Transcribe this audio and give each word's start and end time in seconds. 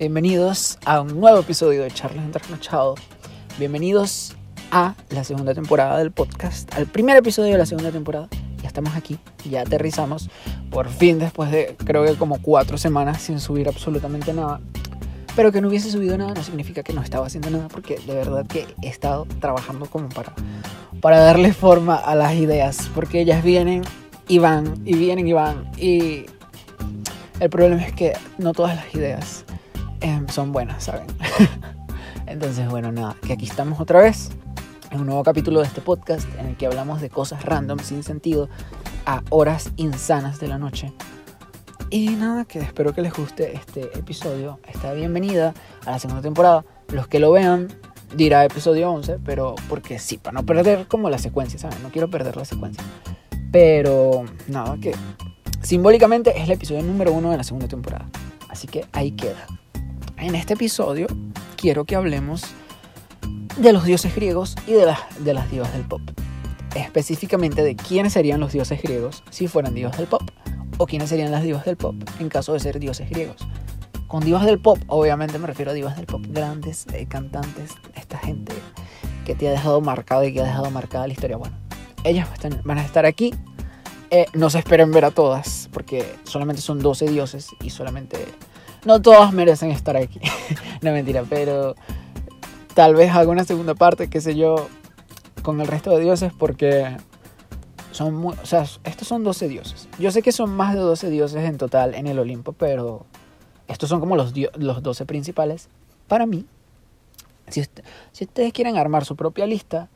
Bienvenidos 0.00 0.78
a 0.86 1.02
un 1.02 1.20
nuevo 1.20 1.40
episodio 1.40 1.82
de 1.82 1.90
Charlas 1.90 2.30
Trasnochado. 2.30 2.94
Bienvenidos 3.58 4.34
a 4.70 4.94
la 5.10 5.24
segunda 5.24 5.52
temporada 5.52 5.98
del 5.98 6.10
podcast, 6.10 6.74
al 6.74 6.86
primer 6.86 7.18
episodio 7.18 7.52
de 7.52 7.58
la 7.58 7.66
segunda 7.66 7.90
temporada. 7.92 8.26
Ya 8.62 8.68
estamos 8.68 8.96
aquí, 8.96 9.18
ya 9.44 9.60
aterrizamos, 9.60 10.30
por 10.70 10.88
fin 10.88 11.18
después 11.18 11.50
de 11.50 11.76
creo 11.84 12.06
que 12.06 12.14
como 12.14 12.40
cuatro 12.40 12.78
semanas 12.78 13.20
sin 13.20 13.40
subir 13.40 13.68
absolutamente 13.68 14.32
nada. 14.32 14.62
Pero 15.36 15.52
que 15.52 15.60
no 15.60 15.68
hubiese 15.68 15.90
subido 15.90 16.16
nada 16.16 16.32
no 16.32 16.42
significa 16.42 16.82
que 16.82 16.94
no 16.94 17.02
estaba 17.02 17.26
haciendo 17.26 17.50
nada, 17.50 17.68
porque 17.68 17.98
de 18.06 18.14
verdad 18.14 18.46
que 18.46 18.66
he 18.80 18.88
estado 18.88 19.26
trabajando 19.38 19.84
como 19.84 20.08
para, 20.08 20.32
para 21.02 21.18
darle 21.18 21.52
forma 21.52 21.96
a 21.96 22.14
las 22.14 22.32
ideas, 22.36 22.88
porque 22.94 23.20
ellas 23.20 23.44
vienen 23.44 23.82
y 24.28 24.38
van, 24.38 24.80
y 24.86 24.94
vienen 24.94 25.28
y 25.28 25.34
van, 25.34 25.70
y 25.76 26.24
el 27.38 27.50
problema 27.50 27.82
es 27.82 27.92
que 27.92 28.14
no 28.38 28.54
todas 28.54 28.76
las 28.76 28.94
ideas 28.94 29.44
em, 30.00 30.28
son 30.28 30.52
buenas, 30.52 30.84
¿saben? 30.84 31.06
Entonces, 32.26 32.68
bueno, 32.68 32.92
nada, 32.92 33.16
que 33.26 33.32
aquí 33.32 33.46
estamos 33.46 33.80
otra 33.80 34.00
vez 34.00 34.30
en 34.90 35.00
un 35.00 35.06
nuevo 35.06 35.22
capítulo 35.22 35.60
de 35.60 35.66
este 35.66 35.80
podcast 35.80 36.28
en 36.38 36.46
el 36.46 36.56
que 36.56 36.66
hablamos 36.66 37.00
de 37.00 37.10
cosas 37.10 37.44
random, 37.44 37.78
sin 37.78 38.02
sentido, 38.02 38.48
a 39.06 39.22
horas 39.30 39.70
insanas 39.76 40.40
de 40.40 40.48
la 40.48 40.58
noche. 40.58 40.92
Y 41.90 42.10
nada, 42.10 42.44
que 42.44 42.60
espero 42.60 42.94
que 42.94 43.02
les 43.02 43.12
guste 43.12 43.54
este 43.56 43.82
episodio. 43.98 44.60
Está 44.68 44.92
bienvenida 44.92 45.54
a 45.84 45.90
la 45.90 45.98
segunda 45.98 46.22
temporada. 46.22 46.64
Los 46.92 47.08
que 47.08 47.18
lo 47.18 47.32
vean 47.32 47.68
dirá 48.14 48.44
episodio 48.44 48.90
11, 48.92 49.18
pero 49.24 49.54
porque 49.68 49.98
sí, 49.98 50.16
para 50.16 50.34
no 50.40 50.46
perder 50.46 50.86
como 50.86 51.10
la 51.10 51.18
secuencia, 51.18 51.58
¿saben? 51.58 51.82
No 51.82 51.90
quiero 51.90 52.08
perder 52.08 52.36
la 52.36 52.44
secuencia. 52.44 52.82
Pero 53.50 54.24
nada, 54.46 54.76
que 54.80 54.94
simbólicamente 55.62 56.36
es 56.36 56.44
el 56.44 56.52
episodio 56.52 56.82
número 56.82 57.12
uno 57.12 57.32
de 57.32 57.36
la 57.36 57.44
segunda 57.44 57.66
temporada. 57.66 58.06
Así 58.48 58.68
que 58.68 58.86
ahí 58.92 59.12
queda. 59.12 59.46
En 60.20 60.34
este 60.34 60.52
episodio 60.52 61.06
quiero 61.56 61.86
que 61.86 61.96
hablemos 61.96 62.44
de 63.56 63.72
los 63.72 63.84
dioses 63.84 64.14
griegos 64.14 64.54
y 64.66 64.72
de 64.72 64.84
las, 64.84 64.98
de 65.24 65.32
las 65.32 65.50
divas 65.50 65.72
del 65.72 65.84
pop. 65.84 66.02
Específicamente 66.74 67.62
de 67.62 67.74
quiénes 67.74 68.12
serían 68.12 68.38
los 68.38 68.52
dioses 68.52 68.82
griegos 68.82 69.24
si 69.30 69.48
fueran 69.48 69.74
divas 69.74 69.96
del 69.96 70.06
pop. 70.06 70.22
O 70.76 70.86
quiénes 70.86 71.08
serían 71.08 71.30
las 71.30 71.42
divas 71.42 71.64
del 71.64 71.78
pop 71.78 71.94
en 72.18 72.28
caso 72.28 72.52
de 72.52 72.60
ser 72.60 72.78
dioses 72.78 73.08
griegos. 73.08 73.48
Con 74.08 74.22
divas 74.22 74.44
del 74.44 74.60
pop, 74.60 74.78
obviamente 74.88 75.38
me 75.38 75.46
refiero 75.46 75.70
a 75.70 75.74
divas 75.74 75.96
del 75.96 76.04
pop 76.04 76.22
grandes, 76.28 76.86
eh, 76.92 77.06
cantantes, 77.08 77.70
esta 77.94 78.18
gente 78.18 78.52
que 79.24 79.34
te 79.34 79.48
ha 79.48 79.52
dejado 79.52 79.80
marcado 79.80 80.24
y 80.24 80.34
que 80.34 80.40
ha 80.40 80.44
dejado 80.44 80.70
marcada 80.70 81.06
la 81.06 81.14
historia. 81.14 81.38
Bueno, 81.38 81.56
ellas 82.04 82.28
van 82.64 82.76
a 82.76 82.84
estar 82.84 83.06
aquí. 83.06 83.34
Eh, 84.10 84.26
no 84.34 84.50
se 84.50 84.58
esperen 84.58 84.90
ver 84.90 85.06
a 85.06 85.12
todas, 85.12 85.70
porque 85.72 86.04
solamente 86.24 86.60
son 86.60 86.80
12 86.80 87.08
dioses 87.08 87.48
y 87.62 87.70
solamente... 87.70 88.18
No 88.84 89.02
todas 89.02 89.32
merecen 89.32 89.70
estar 89.70 89.96
aquí. 89.96 90.20
no 90.82 90.92
mentira, 90.92 91.24
pero 91.28 91.74
tal 92.74 92.94
vez 92.94 93.10
haga 93.12 93.30
una 93.30 93.44
segunda 93.44 93.74
parte, 93.74 94.08
qué 94.08 94.20
sé 94.20 94.36
yo, 94.36 94.68
con 95.42 95.60
el 95.60 95.66
resto 95.66 95.90
de 95.90 96.02
dioses 96.02 96.32
porque 96.36 96.96
son 97.92 98.14
muy, 98.14 98.34
o 98.42 98.46
sea, 98.46 98.64
estos 98.84 99.08
son 99.08 99.24
12 99.24 99.48
dioses. 99.48 99.88
Yo 99.98 100.10
sé 100.10 100.22
que 100.22 100.32
son 100.32 100.50
más 100.50 100.74
de 100.74 100.80
12 100.80 101.10
dioses 101.10 101.44
en 101.44 101.58
total 101.58 101.94
en 101.94 102.06
el 102.06 102.18
Olimpo, 102.18 102.52
pero 102.52 103.04
estos 103.68 103.88
son 103.88 104.00
como 104.00 104.16
los, 104.16 104.32
los 104.56 104.82
12 104.82 105.04
principales. 105.06 105.68
Para 106.08 106.26
mí, 106.26 106.46
si, 107.48 107.62
si 108.12 108.24
ustedes 108.24 108.52
quieren 108.52 108.76
armar 108.76 109.04
su 109.04 109.16
propia 109.16 109.46
lista, 109.46 109.88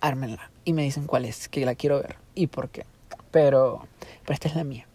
ármenla 0.00 0.50
y 0.64 0.72
me 0.72 0.82
dicen 0.82 1.06
cuál 1.06 1.24
es, 1.24 1.48
que 1.48 1.64
la 1.64 1.74
quiero 1.74 1.96
ver 1.96 2.16
y 2.34 2.48
por 2.48 2.68
qué. 2.68 2.84
Pero, 3.30 3.86
pero 4.22 4.34
esta 4.34 4.48
es 4.48 4.56
la 4.56 4.64
mía. 4.64 4.86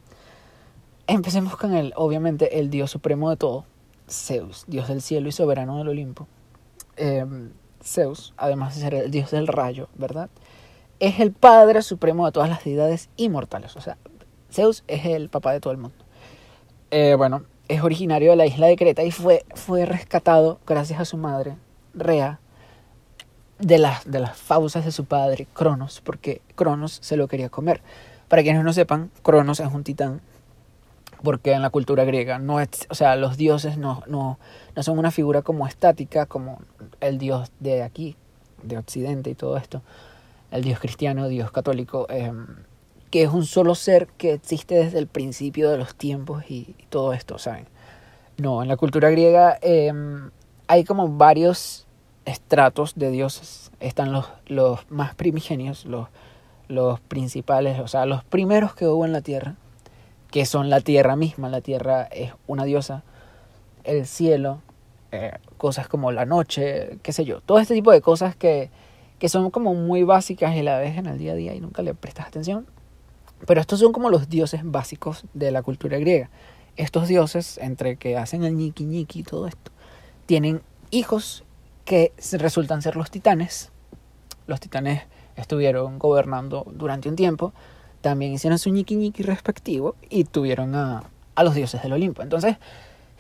Empecemos 1.08 1.56
con 1.56 1.74
el, 1.74 1.94
obviamente, 1.96 2.60
el 2.60 2.70
dios 2.70 2.92
supremo 2.92 3.30
de 3.30 3.38
todo, 3.38 3.64
Zeus, 4.10 4.66
dios 4.68 4.90
del 4.90 5.02
cielo 5.02 5.30
y 5.30 5.32
soberano 5.32 5.78
del 5.78 5.88
Olimpo. 5.88 6.28
Em, 6.98 7.52
Zeus, 7.82 8.34
además 8.36 8.76
de 8.76 8.82
ser 8.82 8.94
el 8.94 9.10
dios 9.10 9.32
del 9.32 9.48
rayo, 9.48 9.88
¿verdad? 9.96 10.30
Es 11.00 11.22
el 11.22 11.32
padre 11.32 11.82
supremo 11.82 12.26
de 12.26 12.34
todas 12.34 12.50
las 12.50 12.64
deidades 12.66 13.10
inmortales. 13.16 13.78
O 13.78 13.82
sea, 13.82 13.98
Zeus 14.52 14.84
es 14.88 15.06
el 15.06 15.30
papá 15.30 15.54
de 15.54 15.62
todo 15.62 15.72
el 15.72 15.78
mundo. 15.78 15.96
Eh, 16.92 17.16
bueno, 17.16 17.44
es 17.70 17.82
originario 17.82 18.32
de 18.32 18.36
la 18.36 18.46
isla 18.46 18.68
de 18.68 18.76
Creta 18.76 19.04
y 19.04 19.12
fue, 19.12 19.46
fue 19.56 19.86
rescatado 19.86 20.60
gracias 20.68 21.00
a 21.00 21.06
su 21.06 21.16
madre, 21.16 21.56
Rea, 21.94 22.42
de 23.60 23.78
las, 23.78 24.10
de 24.12 24.20
las 24.20 24.36
fauces 24.38 24.84
de 24.84 24.92
su 24.92 25.06
padre, 25.06 25.48
Cronos, 25.54 26.02
porque 26.02 26.42
Cronos 26.56 27.00
se 27.02 27.16
lo 27.16 27.30
quería 27.30 27.48
comer. 27.48 27.82
Para 28.28 28.44
quienes 28.44 28.66
no 28.66 28.74
sepan, 28.74 29.10
Cronos 29.22 29.62
es 29.62 29.72
un 29.72 29.86
titán 29.86 30.22
porque 31.24 31.54
en 31.54 31.62
la 31.62 31.70
cultura 31.70 32.04
griega 32.06 32.40
no 32.40 32.60
es, 32.60 32.88
o 32.90 32.96
sea, 32.96 33.16
los 33.16 33.38
dioses 33.38 33.78
no, 33.78 34.04
no, 34.08 34.40
no 34.76 34.84
son 34.84 35.00
una 35.00 35.12
figura 35.12 35.42
como 35.42 35.68
estática, 35.68 36.26
como 36.26 36.62
el 37.00 37.18
dios 37.18 37.52
de 37.60 37.84
aquí, 37.84 38.16
de 38.64 38.78
Occidente 38.78 39.30
y 39.30 39.36
todo 39.36 39.58
esto, 39.58 39.82
el 40.52 40.64
dios 40.64 40.80
cristiano, 40.80 41.28
dios 41.28 41.52
católico, 41.52 42.08
em, 42.10 42.48
que 43.10 43.24
es 43.24 43.30
un 43.30 43.46
solo 43.46 43.76
ser 43.76 44.08
que 44.18 44.34
existe 44.34 44.76
desde 44.76 45.00
el 45.00 45.08
principio 45.08 45.70
de 45.70 45.78
los 45.78 45.96
tiempos 45.96 46.44
y, 46.50 46.76
todo 46.90 47.14
esto, 47.14 47.38
¿saben? 47.38 47.68
No, 48.38 48.62
en 48.62 48.68
la 48.68 48.78
cultura 48.78 49.10
griega 49.10 49.58
em, 49.62 50.30
hay 50.68 50.84
como 50.84 51.08
varios 51.10 51.88
estratos 52.26 52.96
de 52.96 53.10
dioses. 53.10 53.72
Están 53.80 54.12
los, 54.12 54.28
los 54.48 54.90
más 54.92 55.16
primigenios, 55.16 55.86
los, 55.86 56.10
los 56.68 57.00
principales, 57.00 57.80
o 57.80 57.88
sea, 57.88 58.06
los 58.06 58.24
primeros 58.24 58.76
que 58.76 58.88
hubo 58.88 59.06
en 59.06 59.14
la 59.14 59.22
tierra 59.22 59.56
que 60.32 60.46
son 60.46 60.70
la 60.70 60.82
tierra 60.82 61.16
misma. 61.16 61.50
La 61.50 61.62
tierra 61.62 62.04
es 62.04 62.34
una 62.48 62.66
diosa, 62.66 63.04
el 63.84 64.06
cielo, 64.06 64.62
eh, 65.12 65.32
cosas 65.58 65.88
como 65.88 66.12
la 66.12 66.26
noche, 66.26 67.00
qué 67.04 67.14
sé 67.14 67.26
yo. 67.26 67.42
Todo 67.42 67.60
este 67.60 67.74
tipo 67.74 67.92
de 67.92 68.02
cosas 68.02 68.36
que, 68.36 68.70
que 69.20 69.30
son 69.30 69.52
como 69.52 69.74
muy 69.74 70.04
básicas 70.04 70.56
y 70.56 70.62
la 70.62 70.78
ves 70.78 70.98
en 70.98 71.06
el 71.06 71.18
día 71.18 71.34
a 71.34 71.36
día 71.36 71.56
y 71.56 71.62
nunca 71.62 71.82
le 71.82 71.94
prestas 71.94 72.28
atención. 72.28 72.68
Pero 73.46 73.62
estos 73.62 73.80
son 73.80 73.92
como 73.94 74.10
los 74.10 74.30
dioses 74.30 74.62
básicos 74.64 75.26
de 75.34 75.52
la 75.52 75.62
cultura 75.62 75.98
griega. 76.00 76.30
Estos 76.76 77.08
dioses, 77.08 77.58
entre 77.60 77.98
que 77.98 78.18
hacen 78.18 78.44
el 78.44 78.56
ñiqui 78.56 78.86
ñiqui 78.86 79.20
y 79.20 79.24
todo 79.24 79.48
esto, 79.48 79.72
tienen 80.26 80.62
hijos 80.92 81.44
que 81.86 82.12
resultan 82.34 82.82
ser 82.82 82.96
los 82.96 83.10
titanes. 83.10 83.72
Los 84.46 84.60
titanes 84.60 85.04
estuvieron 85.36 86.00
gobernando 86.00 86.66
durante 86.72 87.10
un 87.10 87.16
tiempo 87.16 87.54
también 88.02 88.34
hicieron 88.34 88.60
su 88.60 88.70
ñiqui 88.70 88.96
ñiqui 88.96 89.24
respectivo 89.24 89.96
y 90.10 90.24
tuvieron 90.24 90.76
a, 90.76 91.04
a 91.36 91.44
los 91.44 91.56
dioses 91.56 91.82
del 91.82 91.94
Olimpo. 91.94 92.22
Entonces, 92.22 92.58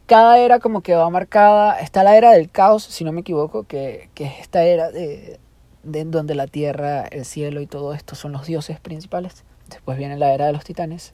cada 0.06 0.40
era 0.40 0.60
como 0.60 0.82
que 0.82 0.96
va 0.96 1.10
marcada, 1.10 1.80
está 1.80 2.04
la 2.04 2.16
era 2.16 2.32
del 2.32 2.50
caos, 2.50 2.84
si 2.84 3.04
no 3.04 3.12
me 3.12 3.22
equivoco, 3.22 3.64
que, 3.64 4.10
que 4.14 4.26
es 4.26 4.40
esta 4.40 4.64
era 4.64 4.92
de, 4.92 5.40
de 5.84 6.06
donde 6.06 6.36
la 6.36 6.48
tierra, 6.48 7.06
el 7.06 7.26
cielo 7.26 7.62
y 7.62 7.68
todo 7.68 7.94
esto 7.94 8.16
son 8.16 8.32
los 8.32 8.46
dioses 8.46 8.80
principales. 8.80 9.44
Después 9.70 9.98
viene 9.98 10.18
la 10.18 10.34
era 10.34 10.46
de 10.46 10.54
los 10.54 10.64
titanes 10.64 11.14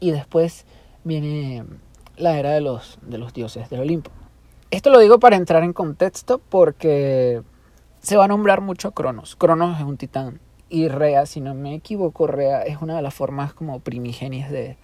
y 0.00 0.10
después 0.10 0.64
viene 1.04 1.64
la 2.16 2.38
era 2.38 2.50
de 2.50 2.60
los, 2.60 2.98
de 3.02 3.18
los 3.18 3.34
dioses 3.34 3.68
del 3.70 3.80
Olimpo. 3.80 4.10
Esto 4.70 4.90
lo 4.90 4.98
digo 4.98 5.18
para 5.18 5.36
entrar 5.36 5.62
en 5.62 5.72
contexto 5.72 6.38
porque 6.38 7.42
se 8.00 8.16
va 8.16 8.24
a 8.24 8.28
nombrar 8.28 8.60
mucho 8.60 8.92
Cronos. 8.92 9.36
Cronos 9.36 9.78
es 9.78 9.84
un 9.84 9.96
titán 9.96 10.40
y 10.74 10.88
Rea, 10.88 11.24
si 11.24 11.40
no 11.40 11.54
me 11.54 11.76
equivoco, 11.76 12.26
Rea 12.26 12.62
es 12.62 12.82
una 12.82 12.96
de 12.96 13.02
las 13.02 13.14
formas 13.14 13.54
como 13.54 13.78
primigenias 13.78 14.50
de, 14.50 14.76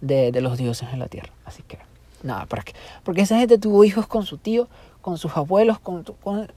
de, 0.00 0.40
los 0.40 0.56
dioses 0.56 0.90
en 0.92 1.00
la 1.00 1.08
tierra. 1.08 1.32
Así 1.44 1.64
que, 1.64 1.76
nada, 2.22 2.46
¿para 2.46 2.62
qué? 2.62 2.72
Porque 3.02 3.22
esa 3.22 3.36
gente 3.36 3.58
tuvo 3.58 3.82
hijos 3.82 4.06
con 4.06 4.24
su 4.24 4.38
tío, 4.38 4.68
con 5.00 5.18
sus 5.18 5.36
abuelos, 5.36 5.80
con, 5.80 6.04
con... 6.04 6.52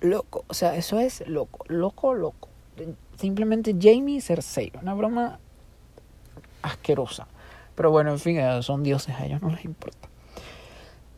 Loco, 0.00 0.44
o 0.46 0.52
sea, 0.52 0.76
eso 0.76 1.00
es 1.00 1.26
loco, 1.26 1.64
loco, 1.68 2.12
loco. 2.12 2.50
Simplemente 3.16 3.74
Jamie 3.80 4.20
Cersei, 4.20 4.70
una 4.82 4.92
broma 4.92 5.38
asquerosa. 6.60 7.26
Pero 7.74 7.90
bueno, 7.90 8.10
en 8.10 8.18
fin, 8.18 8.38
son 8.60 8.82
dioses, 8.82 9.14
a 9.18 9.24
ellos 9.24 9.40
no 9.40 9.48
les 9.48 9.64
importa. 9.64 10.06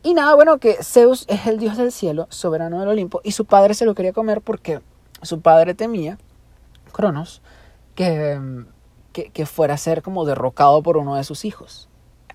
Y 0.01 0.13
nada, 0.13 0.33
bueno, 0.35 0.59
que 0.59 0.81
Zeus 0.81 1.25
es 1.27 1.45
el 1.45 1.59
dios 1.59 1.75
del 1.75 1.91
cielo, 1.91 2.27
soberano 2.29 2.79
del 2.79 2.87
Olimpo, 2.87 3.19
y 3.25 3.33
su 3.33 3.43
padre 3.43 3.73
se 3.73 3.83
lo 3.83 3.95
quería 3.95 4.13
comer 4.13 4.39
porque 4.39 4.79
su 5.21 5.41
padre 5.41 5.73
temía 5.73 6.17
Cronos 6.97 7.43
que, 7.93 8.65
que, 9.13 9.45
fuera 9.45 9.75
a 9.75 9.77
ser 9.77 10.01
como 10.01 10.25
derrocado 10.25 10.81
por 10.81 10.97
uno 10.97 11.15
de 11.15 11.23
sus 11.23 11.45
hijos. 11.45 11.89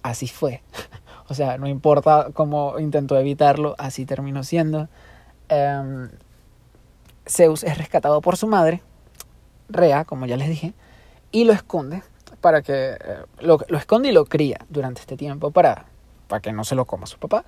Así 0.05 0.29
fue. 0.29 0.63
o 1.29 1.35
sea, 1.35 1.59
no 1.59 1.67
importa 1.67 2.29
cómo 2.33 2.79
intentó 2.79 3.19
evitarlo, 3.19 3.75
así 3.77 4.07
terminó 4.07 4.45
siendo. 4.45 4.89
Em, 5.49 6.11
Zeus 7.27 7.65
es 7.65 7.77
rescatado 7.77 8.21
por 8.21 8.37
su 8.37 8.47
madre, 8.47 8.83
Rea, 9.69 10.05
como 10.05 10.27
ya 10.27 10.37
les 10.37 10.49
dije, 10.49 10.75
y 11.33 11.43
lo 11.43 11.53
esconde 11.53 12.05
para 12.41 12.63
que 12.63 12.93
eh, 12.93 12.99
lo, 13.41 13.59
esconde 13.77 14.11
y 14.11 14.13
lo 14.13 14.27
cría 14.27 14.65
durante 14.69 15.01
este 15.01 15.17
tiempo 15.17 15.51
para, 15.51 15.87
para 16.29 16.41
que 16.41 16.53
no 16.53 16.63
se 16.63 16.77
lo 16.77 16.85
coma 16.85 17.07
su 17.07 17.19
papá. 17.19 17.45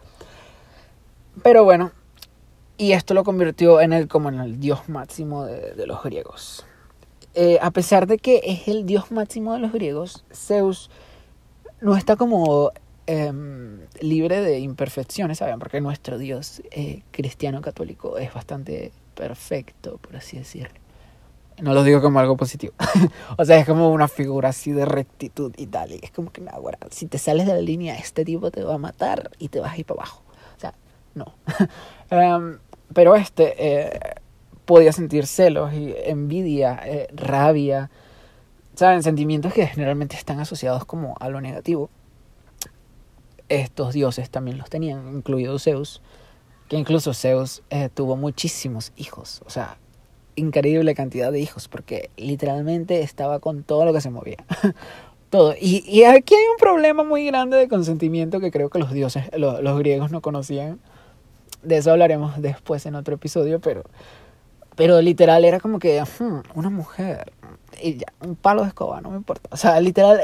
Pero 1.45 1.63
bueno, 1.63 1.93
y 2.77 2.91
esto 2.91 3.15
lo 3.15 3.23
convirtió 3.23 3.81
en 3.81 3.93
el, 3.93 4.09
como 4.09 4.31
el 4.31 4.59
dios 4.59 4.89
máximo 4.89 5.45
de 5.45 5.87
los 5.87 6.03
griegos. 6.03 6.67
Eh, 7.35 7.59
a 7.61 7.71
pesar 7.73 8.07
de 8.07 8.19
que 8.19 8.41
es 8.45 8.69
el 8.69 8.87
dios 8.87 9.11
máximo 9.11 9.53
de 9.53 9.59
los 9.59 9.73
griegos, 9.73 10.25
Zeus 10.33 10.89
no 11.81 11.97
está 11.97 12.17
como 12.17 12.71
em, 13.07 13.81
libre 14.01 14.41
de 14.41 14.61
imperfecciones, 14.61 15.39
¿saben? 15.39 15.59
Porque 15.59 15.81
nuestro 15.81 16.17
Dios 16.17 16.63
eh, 16.71 17.03
cristiano 17.11 17.61
católico 17.61 18.19
es 18.19 18.33
bastante 18.33 18.93
perfecto, 19.15 19.99
por 19.99 20.17
así 20.17 20.39
decirlo. 20.39 20.79
No 21.61 21.73
lo 21.73 21.85
digo 21.85 22.01
como 22.01 22.19
algo 22.19 22.37
positivo. 22.37 22.75
o 23.39 23.45
sea, 23.45 23.59
es 23.59 23.67
como 23.67 23.91
una 23.91 24.09
figura 24.09 24.49
así 24.49 24.73
de 24.73 24.85
rectitud 24.85 25.53
y 25.57 25.67
tal. 25.67 25.93
Y 25.93 26.01
es 26.03 26.11
como 26.11 26.33
que, 26.33 26.43
ahora, 26.51 26.79
si 26.91 27.07
te 27.07 27.19
sales 27.19 27.47
de 27.47 27.55
la 27.55 27.61
línea, 27.61 27.97
este 27.97 28.25
tipo 28.25 28.51
te 28.51 28.65
va 28.65 28.75
a 28.75 28.79
matar 28.79 29.31
y 29.39 29.49
te 29.49 29.61
vas 29.61 29.73
a 29.73 29.79
ir 29.79 29.85
para 29.85 30.01
abajo. 30.01 30.23
O 30.57 30.61
sea, 30.61 30.75
no. 31.15 31.35
Em, 32.11 32.59
pero 32.93 33.17
este 33.17 33.55
eh, 33.59 34.01
podía 34.65 34.93
sentir 34.93 35.27
celos 35.27 35.73
envidia, 35.73 36.81
eh, 36.85 37.09
rabia. 37.15 37.91
¿Saben? 38.75 39.03
Sentimientos 39.03 39.53
que 39.53 39.67
generalmente 39.67 40.17
están 40.17 40.41
asociados 40.41 40.85
como 40.85 41.15
a 41.21 41.29
lo 41.29 41.41
negativo. 41.41 41.91
Estos 43.49 43.93
dioses 43.93 44.31
también 44.31 44.59
los 44.59 44.71
tenían, 44.71 45.17
incluido 45.17 45.59
Zeus. 45.59 46.01
Que 46.69 46.77
incluso 46.77 47.15
Zeus 47.15 47.63
eh, 47.71 47.89
tuvo 47.93 48.17
muchísimos 48.17 48.93
hijos. 48.97 49.43
O 49.47 49.51
sea, 49.51 49.79
increíble 50.35 50.95
cantidad 50.95 51.31
de 51.31 51.41
hijos, 51.41 51.69
porque 51.69 52.11
literalmente 52.17 53.03
estaba 53.03 53.39
con 53.39 53.63
todo 53.63 53.85
lo 53.85 53.93
que 53.93 54.01
se 54.01 54.11
movía. 54.11 54.39
todo. 55.31 55.55
Y, 55.61 56.05
aquí 56.05 56.35
hay 56.35 56.45
un 56.51 56.57
problema 56.59 57.05
muy 57.05 57.27
grande 57.27 57.57
de 57.57 57.69
consentimiento 57.69 58.41
que 58.41 58.51
creo 58.51 58.71
que 58.71 58.79
los 58.79 58.93
dioses, 58.93 59.25
los 59.37 59.79
griegos 59.79 60.11
no 60.11 60.21
conocían. 60.21 60.81
De 61.63 61.79
eso 61.79 61.93
hablaremos 61.93 62.41
después 62.41 62.85
en 62.87 62.95
otro 62.95 63.15
episodio, 63.15 63.61
pero, 63.61 63.85
pero 64.77 65.01
literal 65.01 65.45
era 65.45 65.61
como 65.61 65.79
que 65.79 66.03
hmm, 66.03 66.43
una 66.55 66.71
mujer 66.71 67.33
y 67.81 67.97
ya, 67.97 68.07
un 68.21 68.37
palo 68.37 68.63
de 68.63 68.69
escoba, 68.69 69.01
no 69.01 69.11
me 69.11 69.17
importa. 69.17 69.49
O 69.53 69.57
sea, 69.57 69.81
literal 69.81 70.21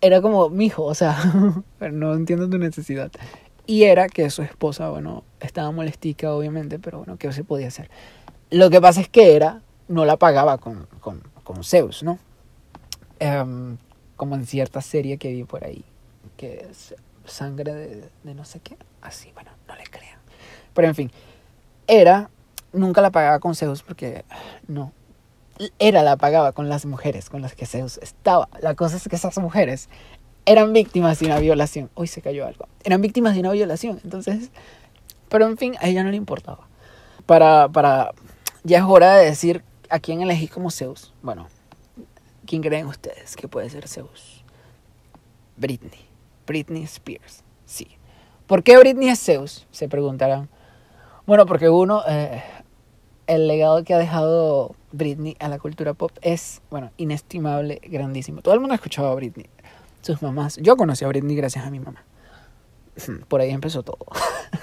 era 0.00 0.20
como 0.20 0.50
mi 0.50 0.66
hijo, 0.66 0.84
o 0.84 0.94
sea, 0.94 1.16
no 1.80 2.14
entiendo 2.14 2.48
tu 2.48 2.58
necesidad. 2.58 3.10
Y 3.66 3.84
era 3.84 4.08
que 4.08 4.28
su 4.28 4.42
esposa, 4.42 4.90
bueno, 4.90 5.24
estaba 5.40 5.70
molestica, 5.70 6.34
obviamente, 6.34 6.78
pero 6.78 6.98
bueno, 6.98 7.16
¿qué 7.16 7.32
se 7.32 7.44
podía 7.44 7.68
hacer? 7.68 7.90
Lo 8.50 8.68
que 8.68 8.80
pasa 8.80 9.00
es 9.00 9.08
que 9.08 9.34
era, 9.34 9.62
no 9.88 10.04
la 10.04 10.18
pagaba 10.18 10.58
con, 10.58 10.86
con, 11.00 11.22
con 11.42 11.64
Zeus, 11.64 12.02
¿no? 12.02 12.18
Um, 13.20 13.78
como 14.16 14.34
en 14.34 14.46
cierta 14.46 14.82
serie 14.82 15.16
que 15.16 15.32
vi 15.32 15.44
por 15.44 15.64
ahí, 15.64 15.84
que 16.36 16.66
es 16.70 16.94
sangre 17.24 17.72
de, 17.74 18.10
de 18.22 18.34
no 18.34 18.44
sé 18.44 18.60
qué. 18.60 18.76
Así, 19.00 19.30
bueno, 19.32 19.50
no 19.66 19.74
le 19.76 19.84
crean. 19.84 20.18
Pero 20.74 20.88
en 20.88 20.94
fin, 20.94 21.10
era, 21.86 22.30
nunca 22.74 23.00
la 23.00 23.10
pagaba 23.10 23.38
con 23.38 23.54
Zeus 23.54 23.82
porque 23.82 24.24
no. 24.68 24.92
Era 25.78 26.02
la 26.02 26.16
pagaba 26.16 26.52
con 26.52 26.68
las 26.68 26.84
mujeres 26.84 27.30
con 27.30 27.40
las 27.40 27.54
que 27.54 27.66
Zeus 27.66 27.98
estaba. 27.98 28.48
La 28.60 28.74
cosa 28.74 28.96
es 28.96 29.08
que 29.08 29.16
esas 29.16 29.38
mujeres 29.38 29.88
eran 30.46 30.72
víctimas 30.72 31.20
de 31.20 31.26
una 31.26 31.38
violación. 31.38 31.90
Hoy 31.94 32.08
se 32.08 32.20
cayó 32.20 32.46
algo. 32.46 32.68
Eran 32.82 33.00
víctimas 33.00 33.34
de 33.34 33.40
una 33.40 33.52
violación. 33.52 34.00
Entonces, 34.04 34.50
pero 35.28 35.46
en 35.46 35.56
fin, 35.56 35.74
a 35.80 35.88
ella 35.88 36.02
no 36.02 36.10
le 36.10 36.16
importaba. 36.16 36.68
Para, 37.26 37.68
para 37.68 38.12
ya 38.64 38.78
es 38.78 38.84
hora 38.84 39.14
de 39.14 39.26
decir 39.26 39.64
a 39.88 40.00
quién 40.00 40.20
elegí 40.20 40.48
como 40.48 40.70
Zeus. 40.70 41.12
Bueno, 41.22 41.46
¿quién 42.46 42.62
creen 42.62 42.86
ustedes 42.86 43.36
que 43.36 43.48
puede 43.48 43.70
ser 43.70 43.88
Zeus? 43.88 44.44
Britney. 45.56 46.06
Britney 46.46 46.82
Spears. 46.84 47.42
Sí. 47.64 47.88
¿Por 48.46 48.62
qué 48.62 48.76
Britney 48.76 49.08
es 49.08 49.20
Zeus? 49.20 49.66
Se 49.70 49.88
preguntarán. 49.88 50.48
Bueno, 51.26 51.46
porque 51.46 51.70
uno, 51.70 52.02
eh, 52.06 52.42
el 53.26 53.48
legado 53.48 53.84
que 53.84 53.94
ha 53.94 53.98
dejado 53.98 54.74
Britney 54.92 55.36
a 55.40 55.48
la 55.48 55.58
cultura 55.58 55.94
pop 55.94 56.12
es, 56.22 56.62
bueno, 56.70 56.90
inestimable, 56.96 57.80
grandísimo. 57.84 58.42
Todo 58.42 58.54
el 58.54 58.60
mundo 58.60 58.72
ha 58.72 58.76
escuchado 58.76 59.08
a 59.08 59.14
Britney. 59.14 59.46
Sus 60.02 60.22
mamás. 60.22 60.56
Yo 60.56 60.76
conocí 60.76 61.04
a 61.04 61.08
Britney 61.08 61.36
gracias 61.36 61.64
a 61.66 61.70
mi 61.70 61.80
mamá. 61.80 62.04
Por 63.28 63.40
ahí 63.40 63.50
empezó 63.50 63.82
todo. 63.82 63.98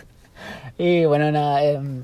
y 0.78 1.06
bueno, 1.06 1.32
nada. 1.32 1.64
Eh, 1.64 2.04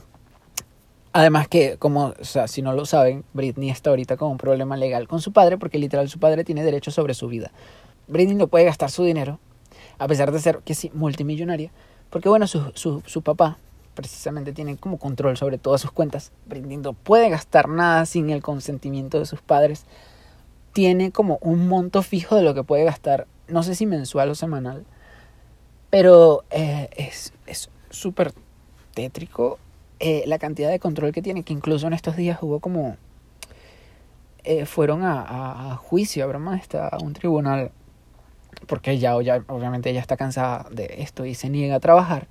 Además 1.18 1.48
que, 1.48 1.78
como, 1.78 2.14
o 2.20 2.24
sea, 2.24 2.48
si 2.48 2.62
no 2.62 2.74
lo 2.74 2.86
saben, 2.86 3.24
Britney 3.34 3.72
está 3.72 3.90
ahorita 3.90 4.18
con 4.18 4.30
un 4.30 4.38
problema 4.38 4.78
legal 4.78 5.08
con 5.08 5.20
su 5.20 5.32
padre 5.34 5.58
porque 5.58 5.80
literal 5.80 6.08
su 6.10 6.20
padre 6.20 6.44
tiene 6.44 6.64
derecho 6.64 6.92
sobre 6.92 7.16
su 7.16 7.28
vida. 7.28 7.52
Britney 8.08 8.36
no 8.36 8.46
puede 8.46 8.66
gastar 8.66 8.92
su 8.92 9.04
dinero, 9.04 9.40
a 9.98 10.08
pesar 10.08 10.32
de 10.32 10.38
ser, 10.38 10.60
que 10.60 10.76
sí, 10.76 10.92
multimillonaria, 10.94 11.72
porque 12.12 12.30
bueno, 12.30 12.46
su, 12.46 12.72
su, 12.76 13.02
su 13.08 13.24
papá 13.24 13.58
precisamente 13.98 14.54
tiene 14.54 14.78
como 14.78 15.00
control 15.00 15.36
sobre 15.38 15.58
todas 15.58 15.82
sus 15.82 15.92
cuentas. 15.92 16.32
Britney 16.46 16.78
no 16.78 16.94
puede 16.94 17.30
gastar 17.30 17.68
nada 17.68 18.06
sin 18.06 18.30
el 18.30 18.44
consentimiento 18.44 19.18
de 19.18 19.26
sus 19.26 19.42
padres. 19.42 19.86
Tiene 20.72 21.12
como 21.12 21.40
un 21.42 21.68
monto 21.68 22.04
fijo 22.04 22.36
de 22.36 22.44
lo 22.44 22.54
que 22.54 22.64
puede 22.64 22.84
gastar, 22.84 23.26
no 23.48 23.64
sé 23.64 23.74
si 23.74 23.88
mensual 23.88 24.30
o 24.30 24.36
semanal, 24.36 24.86
pero 25.90 26.44
eh, 26.52 26.90
es 26.96 27.34
súper 27.90 28.34
tétrico 28.94 29.58
eh, 30.00 30.24
la 30.28 30.38
cantidad 30.38 30.70
de 30.70 30.80
control 30.80 31.12
que 31.12 31.24
tiene, 31.24 31.42
que 31.42 31.54
incluso 31.54 31.88
en 31.88 31.94
estos 31.94 32.16
días 32.16 32.38
hubo 32.42 32.60
como... 32.60 32.98
Eh, 34.44 34.66
fueron 34.66 35.02
a, 35.04 35.76
juicio, 35.76 36.24
a 36.24 36.28
broma, 36.28 36.56
está 36.56 36.92
un 37.02 37.12
tribunal, 37.14 37.72
porque 38.68 38.98
ya 38.98 39.18
obviamente 39.18 39.90
ella 39.90 40.00
está 40.00 40.16
cansada 40.16 40.68
de 40.72 40.96
esto 41.00 41.26
y 41.26 41.34
se 41.34 41.50
niega 41.50 41.76
a 41.76 41.80
trabajar 41.82 42.28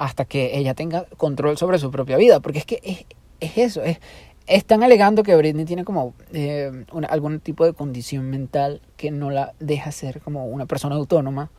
hasta 0.00 0.24
que 0.24 0.56
ella 0.56 0.72
tenga 0.72 1.04
control 1.18 1.58
sobre 1.58 1.78
su 1.78 1.90
propia 1.90 2.16
vida, 2.16 2.40
porque 2.40 2.60
es 2.60 2.64
que 2.64 2.80
es, 2.82 3.04
es 3.38 3.58
eso, 3.58 3.82
es, 3.82 4.00
están 4.46 4.82
alegando 4.82 5.22
que 5.22 5.36
Britney 5.36 5.66
tiene 5.66 5.84
como 5.84 6.14
eh, 6.32 6.86
algún 7.10 7.38
tipo 7.40 7.66
de 7.66 7.74
condición 7.74 8.30
mental 8.30 8.80
que 8.96 9.10
no 9.10 9.30
la 9.30 9.52
deja 9.60 9.92
ser 9.92 10.22
como 10.22 10.46
una 10.46 10.64
persona 10.64 10.94
autónoma 10.94 11.50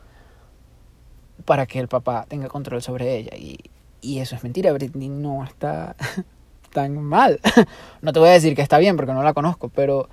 para 1.44 1.66
que 1.66 1.78
el 1.78 1.86
papá 1.86 2.26
tenga 2.28 2.48
control 2.48 2.82
sobre 2.82 3.16
ella. 3.16 3.36
Y, 3.36 3.58
y 4.00 4.18
eso 4.18 4.34
es 4.34 4.42
mentira, 4.42 4.72
Britney 4.72 5.08
no 5.08 5.44
está 5.44 5.94
tan 6.72 7.00
mal. 7.00 7.38
no 8.02 8.12
te 8.12 8.18
voy 8.18 8.30
a 8.30 8.32
decir 8.32 8.56
que 8.56 8.62
está 8.62 8.78
bien 8.78 8.96
porque 8.96 9.12
no 9.12 9.22
la 9.22 9.34
conozco, 9.34 9.68
pero, 9.68 10.08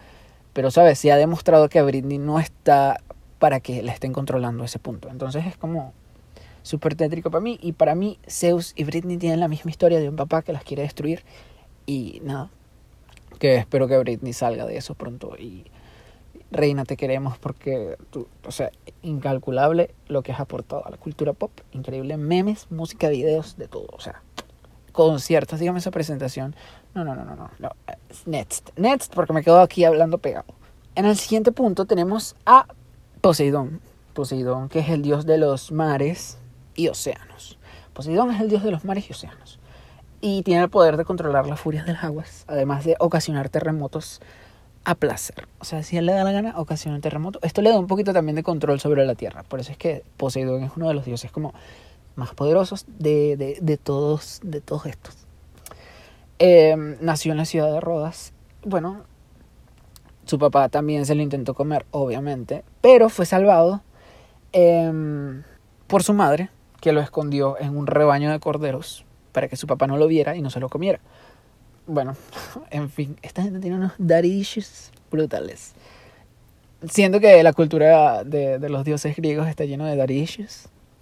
pero 0.53 0.69
sabes, 0.69 0.99
se 0.99 1.11
ha 1.11 1.17
demostrado 1.17 1.67
que 1.67 1.81
Britney 1.81 2.19
no 2.19 2.39
está 2.39 3.01
para 3.39 3.59
que 3.59 3.81
la 3.81 3.91
estén 3.91 4.13
controlando 4.13 4.63
ese 4.63 4.77
punto. 4.77 5.09
Entonces 5.09 5.47
es 5.47 5.57
como 5.57 5.93
súper 6.69 6.95
tétrico 6.95 7.31
para 7.31 7.41
mí. 7.41 7.59
Y 7.61 7.73
para 7.73 7.95
mí, 7.95 8.19
Zeus 8.27 8.73
y 8.75 8.83
Britney 8.83 9.17
tienen 9.17 9.39
la 9.39 9.47
misma 9.47 9.71
historia 9.71 9.99
de 9.99 10.07
un 10.07 10.15
papá 10.15 10.43
que 10.43 10.53
las 10.53 10.63
quiere 10.63 10.83
destruir. 10.83 11.23
Y 11.85 12.21
nada, 12.23 12.49
que 13.39 13.55
espero 13.55 13.87
que 13.87 13.97
Britney 13.97 14.33
salga 14.33 14.65
de 14.65 14.77
eso 14.77 14.93
pronto. 14.93 15.35
Y 15.37 15.65
Reina, 16.51 16.85
te 16.85 16.95
queremos 16.95 17.37
porque 17.37 17.97
tú, 18.11 18.27
o 18.45 18.51
sea, 18.51 18.71
incalculable 19.01 19.93
lo 20.07 20.21
que 20.21 20.31
has 20.31 20.39
aportado 20.39 20.85
a 20.85 20.91
la 20.91 20.97
cultura 20.97 21.33
pop. 21.33 21.51
Increíble 21.71 22.17
memes, 22.17 22.67
música, 22.69 23.09
videos, 23.09 23.57
de 23.57 23.67
todo. 23.67 23.87
O 23.91 23.99
sea, 23.99 24.21
conciertos, 24.91 25.59
dígame 25.59 25.79
esa 25.79 25.91
presentación. 25.91 26.55
No, 26.93 27.03
no, 27.03 27.15
no, 27.15 27.25
no, 27.25 27.35
no. 27.35 27.49
no. 27.59 27.69
Next. 28.25 28.69
Next, 28.77 29.13
porque 29.13 29.33
me 29.33 29.43
quedo 29.43 29.59
aquí 29.59 29.83
hablando 29.83 30.19
pegado. 30.19 30.45
En 30.95 31.05
el 31.05 31.17
siguiente 31.17 31.51
punto 31.51 31.85
tenemos 31.85 32.35
a 32.45 32.67
Poseidón. 33.21 33.81
Poseidón, 34.13 34.69
que 34.69 34.79
es 34.79 34.89
el 34.89 35.01
dios 35.01 35.25
de 35.25 35.37
los 35.37 35.71
mares 35.71 36.38
y 36.79 36.87
océanos. 36.87 37.57
Poseidón 37.93 38.31
es 38.31 38.39
el 38.39 38.47
dios 38.47 38.63
de 38.63 38.71
los 38.71 38.85
mares 38.85 39.09
y 39.09 39.11
océanos. 39.11 39.59
Y 40.21 40.43
tiene 40.43 40.63
el 40.63 40.69
poder 40.69 40.95
de 40.95 41.03
controlar 41.03 41.45
las 41.45 41.59
furias 41.59 41.85
de 41.85 41.91
las 41.91 42.05
aguas, 42.05 42.45
además 42.47 42.85
de 42.85 42.95
ocasionar 42.99 43.49
terremotos 43.49 44.21
a 44.85 44.95
placer. 44.95 45.47
O 45.59 45.65
sea, 45.65 45.83
si 45.83 45.97
él 45.97 46.05
le 46.05 46.13
da 46.13 46.23
la 46.23 46.31
gana, 46.31 46.53
ocasiona 46.57 46.95
un 46.95 47.01
terremoto. 47.01 47.39
Esto 47.41 47.61
le 47.61 47.69
da 47.69 47.79
un 47.79 47.87
poquito 47.87 48.13
también 48.13 48.37
de 48.37 48.43
control 48.43 48.79
sobre 48.79 49.05
la 49.05 49.15
Tierra. 49.15 49.43
Por 49.43 49.59
eso 49.59 49.73
es 49.73 49.77
que 49.77 50.03
Poseidón 50.15 50.63
es 50.63 50.71
uno 50.77 50.87
de 50.87 50.93
los 50.93 51.03
dioses 51.03 51.31
como 51.31 51.53
más 52.15 52.33
poderosos 52.33 52.85
de, 52.87 53.57
de, 53.59 53.77
todos, 53.77 54.39
de 54.41 54.61
todos 54.61 54.85
estos. 54.85 55.15
Eh, 56.39 56.75
nació 57.01 57.33
en 57.33 57.39
la 57.39 57.45
ciudad 57.45 57.71
de 57.73 57.81
Rodas. 57.81 58.31
Bueno, 58.63 59.03
su 60.23 60.39
papá 60.39 60.69
también 60.69 61.05
se 61.05 61.15
lo 61.15 61.21
intentó 61.21 61.53
comer, 61.53 61.85
obviamente, 61.91 62.63
pero 62.79 63.09
fue 63.09 63.25
salvado 63.25 63.81
eh, 64.53 65.41
por 65.87 66.03
su 66.03 66.13
madre, 66.13 66.49
que 66.81 66.93
lo 66.93 67.01
escondió 67.01 67.57
en 67.59 67.75
un 67.77 67.87
rebaño 67.87 68.31
de 68.31 68.39
corderos 68.39 69.05
para 69.31 69.47
que 69.47 69.55
su 69.55 69.67
papá 69.67 69.87
no 69.87 69.97
lo 69.97 70.07
viera 70.07 70.35
y 70.35 70.41
no 70.41 70.49
se 70.49 70.59
lo 70.59 70.69
comiera 70.69 70.99
bueno, 71.89 72.15
en 72.69 72.89
fin, 72.89 73.17
esta 73.21 73.41
gente 73.41 73.59
tiene 73.59 73.75
unos 73.75 73.93
daddy 73.97 74.47
brutales. 75.11 75.73
Siento 76.87 77.19
que 77.19 77.43
la 77.43 77.51
cultura 77.51 78.23
de, 78.23 78.57
los 78.69 78.85
dioses 78.85 79.15
griegos 79.15 79.47
está 79.47 79.65
lleno 79.65 79.85
de 79.85 79.97
daddy 79.97 80.25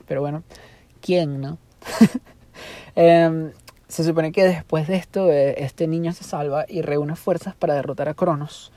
pero 0.08 0.22
bueno, 0.22 0.44
¿quién 1.02 1.42
no? 1.42 1.60
eh, 2.96 3.52
se 3.88 4.04
supone 4.04 4.32
que 4.32 4.46
después 4.46 4.88
de 4.88 4.96
esto, 4.96 5.30
eh, 5.32 5.56
este 5.64 5.88
niño 5.88 6.14
se 6.14 6.24
salva 6.24 6.66
y 6.68 6.82
reúne 6.82 7.16
fuerzas 7.16 7.54
para 7.54 7.76
derrotar 7.76 8.10
a 8.10 8.14
Cronos. 8.14 8.72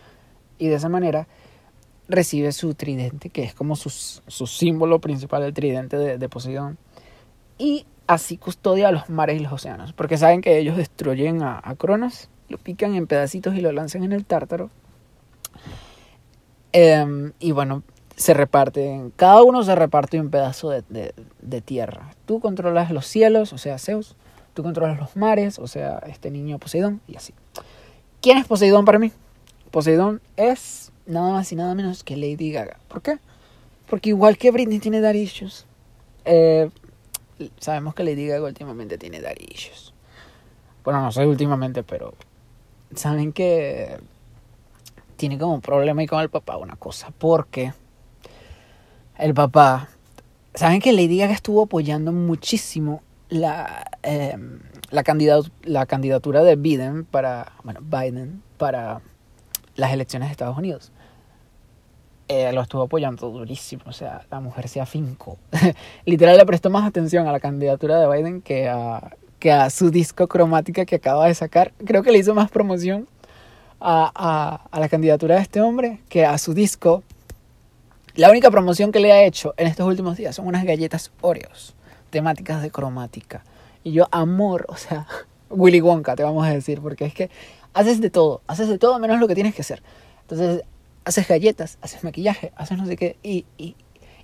Y 0.59 0.69
de 0.69 0.75
esa 0.75 0.89
manera 0.89 1.27
recibe 2.09 2.53
su 2.53 2.75
tridente, 2.75 3.31
que 3.31 3.45
es 3.45 3.55
como 3.55 3.77
su, 3.77 3.89
su 3.89 4.47
símbolo 4.47 5.01
principal, 5.01 5.45
el 5.45 5.55
tridente 5.55 5.97
de, 5.97 6.19
de 6.19 6.29
Poseidón. 6.29 6.77
Y 7.61 7.85
así 8.07 8.39
custodia 8.39 8.91
los 8.91 9.11
mares 9.11 9.39
y 9.39 9.45
los 9.45 9.53
océanos, 9.53 9.93
porque 9.93 10.17
saben 10.17 10.41
que 10.41 10.57
ellos 10.57 10.79
destruyen 10.79 11.43
a, 11.43 11.63
Cronos, 11.77 12.31
lo 12.49 12.57
pican 12.57 12.95
en 12.95 13.07
pedacitos 13.07 13.55
y 13.55 13.61
lo 13.61 13.71
lanzan 13.71 14.03
en 14.03 14.13
el 14.13 14.25
tártaro. 14.25 14.71
Em, 16.73 17.33
y 17.39 17.53
bueno, 17.53 17.83
se 18.17 18.33
reparten, 18.33 19.13
cada 19.15 19.43
uno 19.43 19.63
se 19.63 19.75
reparte 19.75 20.19
un 20.19 20.31
pedazo 20.31 20.71
de, 20.71 21.13
de, 21.43 21.61
tierra. 21.61 22.15
Tú 22.25 22.41
controlas 22.41 22.91
los 22.91 23.07
cielos, 23.07 23.53
o 23.53 23.59
sea, 23.59 23.79
Zeus. 23.79 24.17
Tú 24.55 24.63
controlas 24.63 24.99
los 24.99 25.15
mares, 25.15 25.59
o 25.59 25.67
sea, 25.67 25.99
este 26.07 26.31
niño 26.31 26.59
Poseidón, 26.59 27.03
y 27.07 27.17
así. 27.17 27.35
¿Quién 28.23 28.39
es 28.39 28.47
Poseidón 28.47 28.87
para 28.87 28.99
mí? 28.99 29.13
Poseidón 29.71 30.23
es 30.39 30.93
nada 31.05 31.31
más 31.31 31.53
y 31.53 31.57
nada 31.57 31.75
menos 31.75 32.05
que 32.05 32.17
Lady 32.17 32.53
Gaga. 32.53 32.79
¿Por 32.89 33.03
qué? 33.03 33.19
Porque 33.87 34.09
igual 34.09 34.39
que 34.39 34.51
Britney 34.51 34.79
tiene 34.79 35.03
dar 35.03 35.15
eh, 36.25 36.71
sabemos 37.59 37.95
que 37.95 38.05
Lady 38.05 38.27
Gaga 38.27 38.47
últimamente 38.47 38.99
tiene 38.99 39.21
dar 39.21 39.37
Bueno, 40.85 41.03
no 41.03 41.13
sé 41.13 41.27
últimamente, 41.27 41.83
pero 41.83 42.15
saben 42.95 43.33
que 43.33 43.99
tiene 45.17 45.39
como 45.39 45.55
un 45.55 45.61
problema 45.61 46.01
ahí 46.01 46.07
con 46.07 46.21
el 46.21 46.31
papá, 46.31 46.57
una 46.57 46.77
cosa, 46.77 47.13
porque 47.17 47.73
el 49.19 49.35
papá, 49.35 49.89
saben 50.55 50.81
que 50.81 50.93
Lady 50.93 51.19
Gaga 51.19 51.35
estuvo 51.35 51.63
apoyando 51.63 52.13
muchísimo 52.13 53.03
la, 53.29 53.85
em, 54.03 54.61
la, 54.91 55.05
la 55.63 55.87
candidatura 55.87 56.43
de 56.43 56.57
Biden 56.57 57.05
para, 57.05 57.53
bueno, 57.63 57.81
Biden 57.83 58.43
para 58.57 59.03
las 59.77 59.93
elecciones 59.93 60.29
de 60.29 60.33
Estados 60.33 60.57
Unidos. 60.57 60.93
Eh, 62.33 62.53
lo 62.53 62.61
estuvo 62.61 62.83
apoyando 62.83 63.29
durísimo, 63.29 63.83
o 63.87 63.93
sea, 63.93 64.25
la 64.31 64.39
mujer 64.39 64.69
se 64.69 64.81
afincó. 64.81 65.37
Literal 66.05 66.37
le 66.37 66.47
prestó 66.47 66.71
más 66.71 66.87
atención 66.87 67.27
a 67.27 67.33
la 67.33 67.41
candidatura 67.41 67.99
de 67.99 68.07
Biden 68.09 68.41
que 68.41 68.69
a, 68.69 69.17
que 69.41 69.51
a 69.51 69.69
su 69.69 69.91
disco 69.91 70.29
cromática 70.29 70.85
que 70.85 70.95
acaba 70.95 71.27
de 71.27 71.35
sacar. 71.35 71.73
Creo 71.85 72.05
que 72.05 72.13
le 72.13 72.19
hizo 72.19 72.33
más 72.33 72.49
promoción 72.49 73.09
a, 73.81 74.13
a, 74.15 74.69
a 74.71 74.79
la 74.79 74.89
candidatura 74.89 75.35
de 75.35 75.41
este 75.41 75.61
hombre 75.61 75.99
que 76.09 76.25
a 76.25 76.39
su 76.39 76.55
disco. 76.55 77.03
La 78.15 78.31
única 78.31 78.49
promoción 78.49 78.93
que 78.93 79.01
le 79.01 79.11
ha 79.11 79.25
hecho 79.25 79.53
en 79.57 79.67
estos 79.67 79.89
últimos 79.89 80.17
días 80.17 80.37
son 80.37 80.47
unas 80.47 80.63
galletas 80.63 81.11
Oreos, 81.23 81.75
temáticas 82.11 82.63
de 82.63 82.71
cromática. 82.71 83.43
Y 83.83 83.91
yo, 83.91 84.07
amor, 84.13 84.67
o 84.69 84.77
sea, 84.77 85.09
Willy 85.51 85.81
Wonka, 85.81 86.15
te 86.15 86.23
vamos 86.23 86.47
a 86.47 86.51
decir, 86.51 86.81
porque 86.81 87.07
es 87.07 87.13
que 87.13 87.29
haces 87.75 88.01
de 88.01 88.09
todo, 88.09 88.41
haces 88.47 88.69
de 88.69 88.79
todo 88.79 89.01
menos 89.01 89.19
lo 89.19 89.27
que 89.27 89.35
tienes 89.35 89.53
que 89.53 89.63
hacer. 89.63 89.83
Entonces, 90.23 90.63
haces 91.11 91.27
galletas, 91.27 91.77
haces 91.83 92.05
maquillaje, 92.05 92.53
haces 92.55 92.79
no 92.79 92.87
sé 92.87 92.97
qué, 92.97 93.17
y, 93.25 93.45
y, 93.59 93.75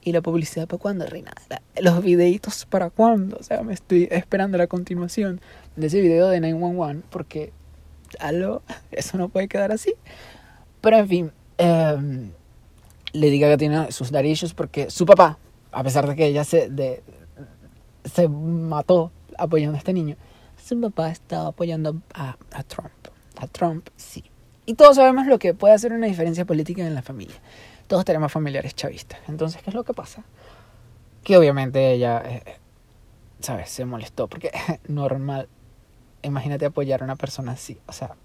y 0.03 0.13
la 0.13 0.21
publicidad 0.23 0.69
para 0.69 0.79
cuándo, 0.79 1.05
Reina. 1.05 1.33
los 1.81 2.01
videitos 2.01 2.65
para 2.65 2.91
cuándo. 2.91 3.37
O 3.39 3.43
sea, 3.43 3.63
me 3.63 3.75
estoy 3.75 4.07
esperando 4.13 4.57
la 4.57 4.69
continuación 4.69 5.41
de 5.75 5.89
ese 5.89 6.01
video 6.01 6.29
de 6.29 6.41
911, 6.41 7.03
porque, 7.11 7.53
aló, 8.21 8.63
eso 8.93 9.19
no 9.19 9.29
puede 9.29 9.49
quedar 9.49 9.73
así. 9.73 9.95
Pero 10.81 10.99
en 10.99 11.09
fin, 11.09 11.33
eh, 11.59 12.31
le 13.13 13.31
diga 13.31 13.49
que 13.49 13.57
tiene 13.57 13.91
sus 13.91 14.13
darillos 14.13 14.55
porque 14.55 14.89
su 14.89 15.07
papá, 15.07 15.39
a 15.73 15.83
pesar 15.83 16.07
de 16.07 16.15
que 16.15 16.27
ella 16.27 16.45
se, 16.45 16.69
de, 16.69 17.03
se 18.05 18.29
mató 18.29 19.11
apoyando 19.37 19.75
a 19.75 19.79
este 19.79 19.93
niño, 19.93 20.17
su 20.65 20.81
papá 20.81 21.11
estaba 21.11 21.49
apoyando 21.49 22.01
a, 22.15 22.37
a 22.53 22.63
Trump. 22.63 22.93
A 23.39 23.49
Trump, 23.49 23.89
sí. 23.97 24.23
Y 24.67 24.75
todos 24.75 24.97
sabemos 24.97 25.27
lo 25.27 25.39
que 25.39 25.55
puede 25.55 25.75
hacer 25.75 25.93
una 25.93 26.09
diferencia 26.09 26.45
política 26.45 26.85
en 26.85 26.95
la 26.95 27.03
familia. 27.03 27.37
Todos 27.87 28.05
tenemos 28.05 28.33
familiares 28.33 28.75
chavistas. 28.75 29.21
Entonces, 29.29 29.63
¿qué 29.63 29.71
es 29.71 29.75
lo 29.75 29.85
que 29.85 29.95
pasa? 29.95 30.25
Que 31.23 31.37
obviamente 31.37 31.93
ella, 31.93 32.21
eh, 32.27 32.43
¿sabes? 33.41 33.71
Se 33.71 33.85
molestó 33.85 34.27
porque 34.27 34.51
normal. 34.89 35.49
Imagínate 36.23 36.67
apoyar 36.67 37.03
a 37.03 37.05
una 37.05 37.15
persona 37.15 37.53
así. 37.53 37.79
O 37.87 37.93
sea, 37.93 38.17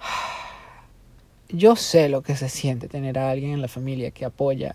yo 1.50 1.76
sé 1.76 2.08
lo 2.08 2.22
que 2.22 2.34
se 2.34 2.48
siente 2.48 2.88
tener 2.88 3.18
a 3.18 3.30
alguien 3.30 3.52
en 3.52 3.60
la 3.60 3.68
familia 3.68 4.12
que 4.12 4.24
apoya 4.24 4.74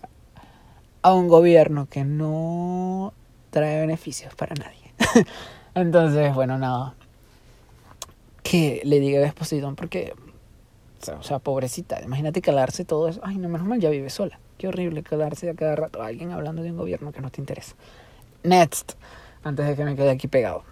a 1.02 1.12
un 1.12 1.26
gobierno 1.26 1.88
que 1.88 2.04
no 2.04 3.12
trae 3.50 3.80
beneficios 3.80 4.32
para 4.36 4.54
nadie. 4.54 4.94
Entonces, 5.74 6.32
bueno, 6.32 6.56
nada. 6.56 6.94
Que 8.44 8.80
le 8.84 9.00
diga 9.00 9.28
a 9.28 9.32
Poseidón 9.32 9.74
porque 9.74 10.14
o 11.08 11.22
sea, 11.22 11.38
pobrecita, 11.38 12.00
imagínate 12.02 12.40
calarse 12.40 12.84
todo 12.84 13.08
eso. 13.08 13.20
Ay, 13.24 13.36
no, 13.38 13.48
menos 13.48 13.66
mal, 13.66 13.80
ya 13.80 13.90
vive 13.90 14.10
sola. 14.10 14.38
Qué 14.58 14.68
horrible 14.68 15.02
calarse 15.02 15.50
a 15.50 15.54
cada 15.54 15.74
rato 15.74 16.02
alguien 16.02 16.30
hablando 16.30 16.62
de 16.62 16.70
un 16.70 16.76
gobierno 16.76 17.12
que 17.12 17.20
no 17.20 17.30
te 17.30 17.40
interesa. 17.40 17.74
Next, 18.44 18.92
antes 19.42 19.66
de 19.66 19.76
que 19.76 19.84
me 19.84 19.96
quede 19.96 20.10
aquí 20.10 20.28
pegado. 20.28 20.64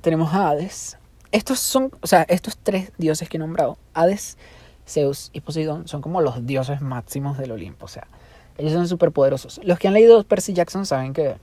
Tenemos 0.00 0.32
a 0.32 0.50
Hades. 0.50 0.98
Estos 1.32 1.58
son, 1.58 1.90
o 2.00 2.06
sea, 2.06 2.22
estos 2.28 2.56
tres 2.56 2.92
dioses 2.98 3.28
que 3.28 3.36
he 3.36 3.40
nombrado, 3.40 3.78
Hades, 3.94 4.38
Zeus 4.86 5.30
y 5.32 5.40
Poseidón, 5.40 5.88
son 5.88 6.00
como 6.00 6.20
los 6.20 6.46
dioses 6.46 6.80
máximos 6.80 7.38
del 7.38 7.52
Olimpo. 7.52 7.86
O 7.86 7.88
sea, 7.88 8.06
ellos 8.58 8.72
son 8.72 8.86
súper 8.86 9.10
poderosos. 9.10 9.60
Los 9.64 9.78
que 9.78 9.88
han 9.88 9.94
leído 9.94 10.22
Percy 10.24 10.52
Jackson 10.52 10.86
saben 10.86 11.12
que, 11.12 11.36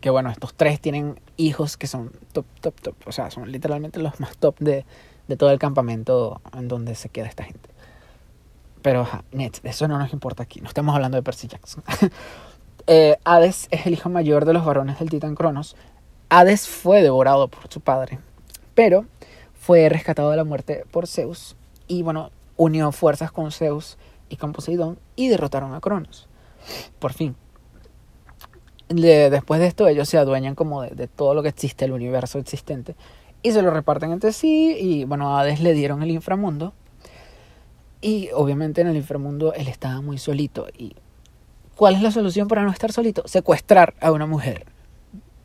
que, 0.00 0.10
bueno, 0.10 0.30
estos 0.30 0.54
tres 0.54 0.80
tienen 0.80 1.20
hijos 1.36 1.76
que 1.76 1.86
son 1.86 2.10
top, 2.32 2.46
top, 2.60 2.80
top. 2.80 2.96
O 3.06 3.12
sea, 3.12 3.30
son 3.30 3.52
literalmente 3.52 4.00
los 4.00 4.18
más 4.18 4.36
top 4.36 4.58
de, 4.58 4.84
de 5.28 5.36
todo 5.36 5.50
el 5.50 5.58
campamento 5.58 6.40
en 6.56 6.68
donde 6.68 6.94
se 6.94 7.08
queda 7.08 7.26
esta 7.26 7.44
gente. 7.44 7.68
Pero, 8.82 9.08
net, 9.32 9.60
eso 9.62 9.88
no 9.88 9.98
nos 9.98 10.12
importa 10.12 10.42
aquí, 10.42 10.60
no 10.60 10.68
estamos 10.68 10.94
hablando 10.94 11.16
de 11.16 11.22
Percy 11.22 11.48
Jackson. 11.48 11.82
eh, 12.86 13.16
Hades 13.24 13.68
es 13.70 13.86
el 13.86 13.94
hijo 13.94 14.10
mayor 14.10 14.44
de 14.44 14.52
los 14.52 14.64
varones 14.64 14.98
del 14.98 15.08
titán 15.08 15.34
Cronos. 15.34 15.74
Hades 16.28 16.68
fue 16.68 17.02
devorado 17.02 17.48
por 17.48 17.72
su 17.72 17.80
padre, 17.80 18.18
pero 18.74 19.06
fue 19.54 19.88
rescatado 19.88 20.30
de 20.30 20.36
la 20.36 20.44
muerte 20.44 20.84
por 20.90 21.06
Zeus 21.06 21.56
y, 21.88 22.02
bueno, 22.02 22.30
unió 22.58 22.92
fuerzas 22.92 23.32
con 23.32 23.52
Zeus 23.52 23.96
y 24.28 24.36
con 24.36 24.52
Poseidón 24.52 24.98
y 25.16 25.28
derrotaron 25.28 25.74
a 25.74 25.80
Cronos. 25.80 26.28
Por 26.98 27.14
fin. 27.14 27.36
después 28.88 29.60
de 29.60 29.66
esto, 29.66 29.88
ellos 29.88 30.10
se 30.10 30.18
adueñan 30.18 30.54
como 30.54 30.82
de, 30.82 30.90
de 30.90 31.08
todo 31.08 31.32
lo 31.32 31.42
que 31.42 31.48
existe, 31.48 31.86
el 31.86 31.92
universo 31.92 32.38
existente, 32.38 32.96
y 33.44 33.52
se 33.52 33.62
lo 33.62 33.70
reparten 33.70 34.10
entre 34.10 34.32
sí 34.32 34.74
y 34.80 35.04
bueno, 35.04 35.36
a 35.36 35.42
Hades 35.42 35.60
le 35.60 35.74
dieron 35.74 36.02
el 36.02 36.10
inframundo 36.10 36.72
y 38.00 38.30
obviamente 38.34 38.80
en 38.80 38.88
el 38.88 38.96
inframundo 38.96 39.52
él 39.52 39.68
estaba 39.68 40.00
muy 40.00 40.16
solito 40.16 40.66
y 40.76 40.96
¿cuál 41.76 41.94
es 41.94 42.02
la 42.02 42.10
solución 42.10 42.48
para 42.48 42.62
no 42.62 42.70
estar 42.70 42.90
solito? 42.90 43.22
Secuestrar 43.28 43.94
a 44.00 44.12
una 44.12 44.26
mujer. 44.26 44.64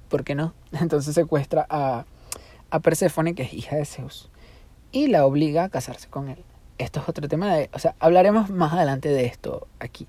¿Por 0.08 0.24
qué 0.24 0.34
no? 0.34 0.54
Entonces 0.72 1.14
secuestra 1.14 1.68
a, 1.70 2.06
a 2.70 2.80
Perséfone, 2.80 3.36
que 3.36 3.44
es 3.44 3.54
hija 3.54 3.76
de 3.76 3.86
Zeus, 3.86 4.30
y 4.94 5.08
la 5.08 5.26
obliga 5.26 5.66
a 5.66 5.70
casarse 5.70 6.08
con 6.08 6.30
él. 6.30 6.44
Esto 6.78 7.02
es 7.02 7.10
otro 7.10 7.28
tema 7.28 7.54
de... 7.54 7.70
O 7.74 7.80
sea, 7.80 7.96
hablaremos 8.00 8.50
más 8.50 8.72
adelante 8.72 9.10
de 9.10 9.26
esto 9.26 9.68
aquí. 9.80 10.08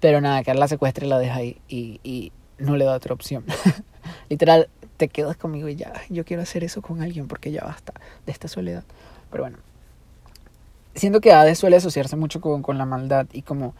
Pero 0.00 0.22
nada, 0.22 0.42
que 0.42 0.54
la 0.54 0.66
secuestre 0.66 1.06
y 1.06 1.10
la 1.10 1.18
deja 1.18 1.36
ahí 1.36 1.60
y, 1.68 2.00
y 2.02 2.32
no 2.56 2.76
le 2.76 2.86
da 2.86 2.94
otra 2.94 3.12
opción. 3.12 3.44
Literal, 4.30 4.70
te 5.02 5.08
quedas 5.08 5.36
conmigo 5.36 5.68
y 5.68 5.74
ya, 5.74 5.92
yo 6.10 6.24
quiero 6.24 6.44
hacer 6.44 6.62
eso 6.62 6.80
con 6.80 7.02
alguien 7.02 7.26
porque 7.26 7.50
ya 7.50 7.64
basta 7.64 7.92
de 8.24 8.30
esta 8.30 8.46
soledad. 8.46 8.84
Pero 9.32 9.42
bueno, 9.42 9.58
siento 10.94 11.20
que 11.20 11.32
Hades 11.32 11.58
suele 11.58 11.74
asociarse 11.74 12.14
mucho 12.14 12.40
con, 12.40 12.78
la 12.78 12.86
maldad 12.86 13.26
y 13.32 13.42
como 13.42 13.74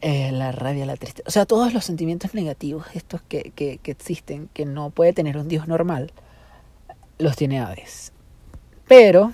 eh, 0.00 0.32
la 0.32 0.50
rabia, 0.50 0.86
la 0.86 0.96
tristeza, 0.96 1.28
o 1.28 1.30
sea, 1.30 1.44
todos 1.44 1.74
los 1.74 1.84
sentimientos 1.84 2.32
negativos, 2.32 2.86
estos 2.94 3.20
que, 3.20 3.52
que, 3.54 3.76
que 3.82 3.90
existen, 3.90 4.48
que 4.54 4.64
no 4.64 4.88
puede 4.88 5.12
tener 5.12 5.36
un 5.36 5.46
dios 5.46 5.68
normal, 5.68 6.10
los 7.18 7.36
tiene 7.36 7.60
Hades. 7.60 8.14
Pero, 8.88 9.32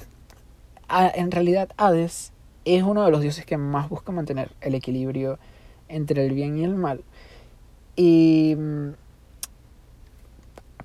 en 0.91 1.31
realidad, 1.31 1.69
Hades 1.77 2.33
es 2.65 2.83
uno 2.83 3.05
de 3.05 3.13
los 3.13 3.21
dioses 3.21 3.47
que 3.47 3.59
más 3.59 3.89
busca 3.89 4.11
mantener 4.11 4.51
el 4.61 4.75
equilibrio 4.75 5.39
entre 5.89 6.27
el 6.27 6.33
bien 6.33 6.59
y 6.59 6.65
el 6.65 6.75
mal. 6.75 7.05
Y 7.95 8.57
mm, 8.59 9.06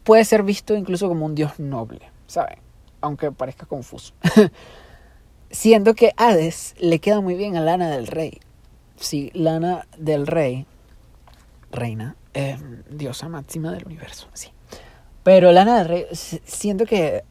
puede 0.04 0.26
ser 0.26 0.44
visto 0.44 0.76
incluso 0.76 1.08
como 1.08 1.26
un 1.26 1.36
dios 1.36 1.60
noble, 1.60 2.12
¿saben? 2.28 2.58
Aunque 3.02 3.32
parezca 3.32 3.66
confuso. 3.66 4.14
Siendo 5.50 5.96
que 5.96 6.14
Hades 6.18 6.76
le 6.80 7.00
queda 7.00 7.22
muy 7.22 7.36
bien 7.36 7.58
a 7.58 7.62
Lana 7.62 7.90
del 7.90 8.08
Rey. 8.08 8.40
Sí, 8.96 9.32
Lana 9.34 9.88
del 9.98 10.28
Rey, 10.28 10.66
reina, 11.72 12.16
diosa 12.90 13.28
máxima 13.28 13.72
del 13.72 13.86
universo, 13.86 14.28
sí. 14.34 14.50
Pero 15.24 15.52
Lana 15.52 15.80
del 15.80 15.88
Rey, 15.88 16.06
siento 16.12 16.86
que 16.86 17.08
eh, 17.08 17.24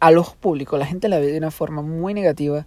a 0.00 0.10
los 0.10 0.34
públicos 0.34 0.78
la 0.78 0.86
gente 0.86 1.08
la 1.08 1.18
ve 1.18 1.26
de 1.26 1.38
una 1.38 1.50
forma 1.50 1.82
muy 1.82 2.14
negativa 2.14 2.66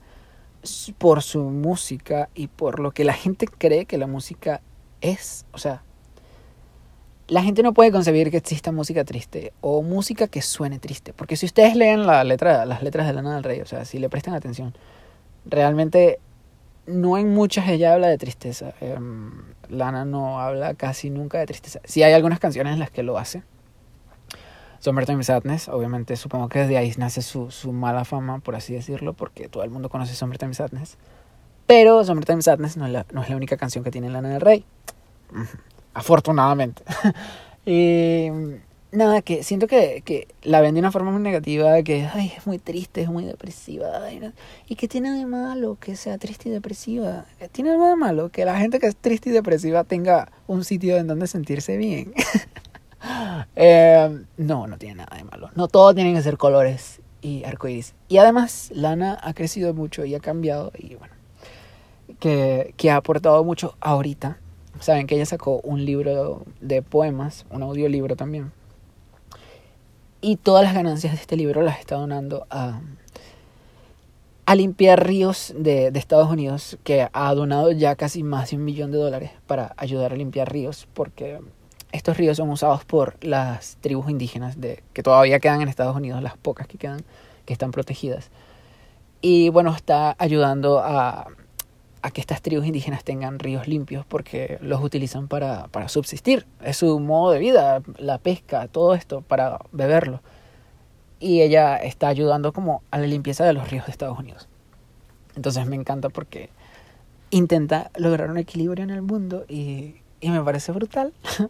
por 0.98 1.22
su 1.22 1.39
música 1.41 2.29
y 2.34 2.48
por 2.48 2.79
lo 2.79 2.91
que 2.91 3.03
la 3.03 3.13
gente 3.13 3.48
cree 3.48 3.86
que 3.86 3.98
la 3.98 4.08
música 4.08 4.62
es. 5.01 5.46
O 5.51 5.58
sea, 5.58 5.84
la 7.29 7.43
gente 7.43 7.63
no 7.63 7.74
puede 7.74 7.91
concebir 7.91 8.31
que 8.31 8.38
exista 8.38 8.71
música 8.71 9.05
triste 9.05 9.53
o 9.62 9.81
música 9.83 10.27
que 10.27 10.41
suene 10.41 10.79
triste. 10.79 11.13
Porque 11.13 11.36
si 11.36 11.45
ustedes 11.45 11.75
leen 11.75 12.05
las 12.05 12.25
letras 12.25 12.67
de 12.67 13.13
Lana 13.13 13.36
del 13.36 13.43
Rey, 13.43 13.62
o 13.62 13.65
sea, 13.65 13.86
si 13.86 14.00
le 14.00 14.09
prestan 14.09 14.33
atención, 14.33 14.74
realmente 15.45 16.19
no 16.88 17.17
en 17.17 17.33
muchas 17.33 17.67
ella 17.69 17.93
habla 17.93 18.07
de 18.07 18.17
tristeza. 18.17 18.74
Em, 18.81 19.31
Lana 19.69 20.05
no 20.05 20.39
habla 20.39 20.74
casi 20.74 21.12
nunca 21.12 21.38
de 21.38 21.45
tristeza. 21.45 21.79
Sí 21.86 22.01
hay 22.01 22.13
algunas 22.13 22.39
canciones 22.39 22.74
en 22.74 22.79
las 22.79 22.89
que 22.89 23.03
lo 23.03 23.17
hace. 23.17 23.43
Summertime 24.79 25.24
Sadness, 25.24 25.67
obviamente 25.67 26.15
supongo 26.15 26.48
que 26.50 26.59
desde 26.59 26.77
ahí 26.77 26.91
nace 26.98 27.21
su, 27.21 27.51
su 27.51 27.74
mala 27.74 28.05
fama, 28.05 28.39
por 28.39 28.55
así 28.55 28.74
decirlo, 28.74 29.13
porque 29.13 29.50
todo 29.50 29.63
el 29.63 29.69
mundo 29.69 29.89
conoce 29.89 30.15
Summertime 30.15 30.53
Sadness. 30.53 30.98
Pero 31.67 32.03
Summertime 32.03 32.41
Sadness 32.41 32.77
no 32.77 32.88
es 32.88 32.91
la, 32.91 33.05
no 33.12 33.21
es 33.21 33.29
la 33.29 33.36
única 33.36 33.57
canción 33.57 33.83
que 33.83 33.91
tiene 33.91 34.09
Lana 34.09 34.29
del 34.29 34.41
Rey. 34.41 34.65
Afortunadamente. 35.93 36.84
y 37.65 38.29
nada, 38.91 39.22
que 39.22 39.43
siento 39.43 39.67
que, 39.67 40.01
que, 40.03 40.27
la 40.43 40.62
ven 40.62 40.74
de 40.74 40.79
una 40.79 40.91
forma 40.91 41.12
muy 41.12 41.22
negativa, 41.22 41.81
que 41.84 42.08
ay, 42.13 42.34
es 42.36 42.48
muy 42.48 42.60
triste, 42.60 43.01
es 43.01 43.10
muy 43.10 43.25
depresiva. 43.25 44.01
¿Y 44.67 44.75
qué 44.75 44.88
tiene 44.88 45.12
de 45.12 45.25
malo 45.25 45.77
que 45.79 45.96
sea 45.96 46.17
triste 46.17 46.50
y 46.50 46.51
depresiva? 46.51 47.25
¿Tiene 47.51 47.72
algo 47.72 47.88
de 47.88 47.96
malo 47.96 48.29
que 48.29 48.46
la 48.46 48.58
gente 48.58 48.79
que 48.79 48.88
es 48.88 48.96
triste 48.96 49.29
y 49.29 49.34
depresiva 49.34 49.84
tenga 49.84 50.31
un 50.48 50.63
sitio 50.63 50.98
en 50.98 51.08
donde 51.08 51.27
sentirse 51.27 51.77
bien? 51.77 52.13
eh, 53.55 54.24
no, 54.38 54.67
no 54.67 54.77
tiene 54.77 54.96
nada 54.96 55.17
de 55.17 55.24
malo. 55.24 55.50
No 55.55 55.67
todo 55.67 55.93
tienen 55.93 56.15
que 56.15 56.22
ser 56.22 56.38
colores 56.38 57.01
y 57.22 57.43
arcoíris. 57.43 57.93
Y 58.08 58.17
además, 58.17 58.72
Lana 58.74 59.17
ha 59.22 59.34
crecido 59.34 59.74
mucho 59.74 60.05
y 60.05 60.15
ha 60.15 60.19
cambiado 60.19 60.72
y 60.77 60.96
bueno, 60.96 61.13
que, 62.19 62.74
que 62.77 62.91
ha 62.91 62.98
aportado 62.98 63.43
mucho 63.43 63.75
ahorita. 63.79 64.39
Saben 64.79 65.07
que 65.07 65.15
ella 65.15 65.25
sacó 65.25 65.59
un 65.63 65.86
libro 65.86 66.43
de 66.62 66.81
poemas, 66.81 67.45
un 67.51 67.63
audiolibro 67.63 68.15
también 68.15 68.51
y 70.21 70.36
todas 70.38 70.63
las 70.63 70.74
ganancias 70.74 71.13
de 71.13 71.19
este 71.19 71.36
libro 71.36 71.62
las 71.62 71.79
está 71.79 71.95
donando 71.95 72.45
a, 72.50 72.81
a 74.45 74.55
limpiar 74.55 75.05
ríos 75.05 75.53
de, 75.55 75.91
de, 75.91 76.00
Estados 76.00 76.29
Unidos, 76.29 76.77
que 76.83 77.07
ha 77.12 77.33
donado 77.33 77.71
ya 77.71 77.95
casi 77.95 78.24
más 78.24 78.51
de 78.51 78.57
un 78.57 78.65
millón 78.65 78.91
de 78.91 78.98
dólares 78.98 79.31
para 79.48 79.74
ayudar 79.77 80.13
a 80.13 80.15
limpiar 80.15 80.51
ríos, 80.51 80.88
porque 80.93 81.39
estos 81.91 82.17
ríos 82.17 82.38
son 82.38 82.50
usados 82.50 82.86
por 82.86 83.24
las 83.24 83.77
tribus 83.81 84.09
indígenas 84.09 84.59
de, 84.59 84.83
que 84.93 85.03
todavía 85.03 85.39
quedan 85.39 85.62
en 85.62 85.69
Estados 85.69 85.95
Unidos, 85.95 86.21
las 86.21 86.38
pocas 86.38 86.67
que 86.67 86.77
quedan, 86.77 87.01
que 87.45 87.53
están 87.53 87.71
protegidas. 87.71 88.29
Y 89.21 89.50
bueno, 89.50 89.74
está 89.75 90.15
ayudando 90.17 90.79
a, 90.79 91.27
a 92.01 92.12
que 92.12 92.22
estas 92.22 92.41
tribus 92.41 92.65
indígenas 92.65 93.03
tengan 93.03 93.39
ríos 93.39 93.68
limpios 93.68 94.06
porque 94.06 94.58
los 94.62 94.82
utilizan 94.84 95.27
para, 95.27 95.68
para, 95.68 95.89
subsistir. 95.89 96.46
Es 96.62 96.77
su 96.77 97.00
modo 97.00 97.32
de 97.32 97.39
vida, 97.39 97.82
la 97.98 98.18
pesca, 98.18 98.68
todo 98.68 98.94
esto, 98.94 99.22
para 99.22 99.60
beberlo. 99.72 100.22
Y 101.20 101.41
ella 101.41 101.77
está 101.77 102.08
ayudando 102.08 102.53
como 102.53 102.84
a 102.91 102.98
la 102.98 103.08
limpieza 103.08 103.46
de 103.46 103.53
los 103.53 103.70
ríos 103.70 103.86
de 103.86 103.91
Estados 103.91 104.18
Unidos. 104.18 104.48
Entonces 105.36 105.65
me 105.68 105.75
encanta 105.75 106.10
porque 106.10 106.50
intenta 107.29 107.91
lograr 107.98 108.29
un 108.29 108.38
equilibrio 108.38 108.84
en 108.84 108.89
el 108.89 109.01
mundo 109.01 109.46
y, 109.48 109.96
y 110.22 110.29
me 110.29 110.41
parece 110.41 110.72
brutal. 110.72 111.13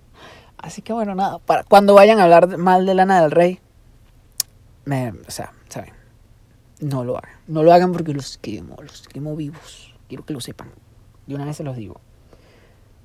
Así 0.58 0.82
que 0.82 0.92
bueno, 0.94 1.16
nada, 1.16 1.40
para 1.40 1.64
cuando 1.64 1.94
vayan 1.94 2.20
a 2.20 2.24
hablar 2.24 2.58
mal 2.58 2.86
de 2.86 2.94
Lana 2.94 3.22
del 3.22 3.32
Rey, 3.32 3.60
me, 4.86 5.12
o 5.12 5.32
sea, 5.32 5.54
¿saben? 5.70 5.94
No 6.82 7.04
lo 7.04 7.18
hagan. 7.18 7.32
No 7.48 7.64
lo 7.64 7.72
hagan 7.72 7.92
porque 7.92 8.14
los 8.14 8.38
quemo, 8.38 8.76
los 8.82 9.08
quemo 9.08 9.36
vivos. 9.36 9.89
Quiero 10.10 10.26
que 10.26 10.34
lo 10.34 10.42
sepan. 10.42 10.72
De 11.28 11.36
una 11.36 11.46
vez 11.46 11.56
se 11.56 11.64
los 11.64 11.78
digo. 11.78 12.02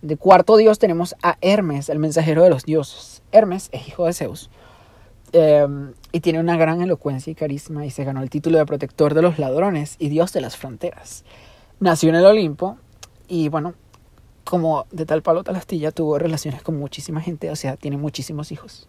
De 0.00 0.16
cuarto 0.16 0.56
dios 0.56 0.78
tenemos 0.78 1.14
a 1.22 1.36
Hermes, 1.42 1.90
el 1.90 1.98
mensajero 1.98 2.42
de 2.42 2.50
los 2.50 2.64
dioses. 2.64 3.22
Hermes 3.30 3.68
es 3.72 3.86
hijo 3.86 4.06
de 4.06 4.14
Zeus. 4.14 4.50
Eh, 5.32 5.66
y 6.12 6.20
tiene 6.20 6.40
una 6.40 6.56
gran 6.56 6.80
elocuencia 6.80 7.30
y 7.30 7.34
carisma 7.34 7.84
y 7.84 7.90
se 7.90 8.04
ganó 8.04 8.22
el 8.22 8.30
título 8.30 8.58
de 8.58 8.66
protector 8.66 9.14
de 9.14 9.22
los 9.22 9.38
ladrones 9.38 9.96
y 9.98 10.08
dios 10.08 10.32
de 10.32 10.40
las 10.40 10.56
fronteras. 10.56 11.24
Nació 11.78 12.08
en 12.08 12.14
el 12.14 12.24
Olimpo 12.24 12.78
y 13.28 13.48
bueno, 13.48 13.74
como 14.44 14.86
de 14.90 15.04
tal 15.04 15.22
palo 15.22 15.44
tal 15.44 15.56
astilla 15.56 15.90
tuvo 15.90 16.18
relaciones 16.18 16.62
con 16.62 16.78
muchísima 16.78 17.20
gente, 17.20 17.50
o 17.50 17.56
sea, 17.56 17.76
tiene 17.76 17.96
muchísimos 17.98 18.52
hijos. 18.52 18.86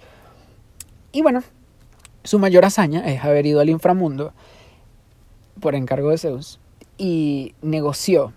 Y 1.12 1.22
bueno, 1.22 1.44
su 2.24 2.40
mayor 2.40 2.64
hazaña 2.64 3.06
es 3.12 3.24
haber 3.24 3.46
ido 3.46 3.60
al 3.60 3.70
inframundo 3.70 4.34
por 5.60 5.76
encargo 5.76 6.12
de 6.12 6.18
Zeus 6.18 6.60
y 6.98 7.56
negoció 7.62 8.34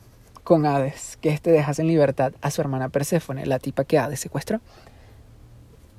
con 0.49 0.65
Hades 0.65 1.19
que 1.21 1.29
éste 1.29 1.51
dejase 1.51 1.83
en 1.83 1.89
libertad 1.89 2.33
a 2.41 2.51
su 2.51 2.61
hermana 2.61 2.89
Perséfone, 2.89 3.45
la 3.47 3.59
tipa 3.59 3.85
que 3.85 3.99
Hades 3.99 4.21
secuestró. 4.21 4.61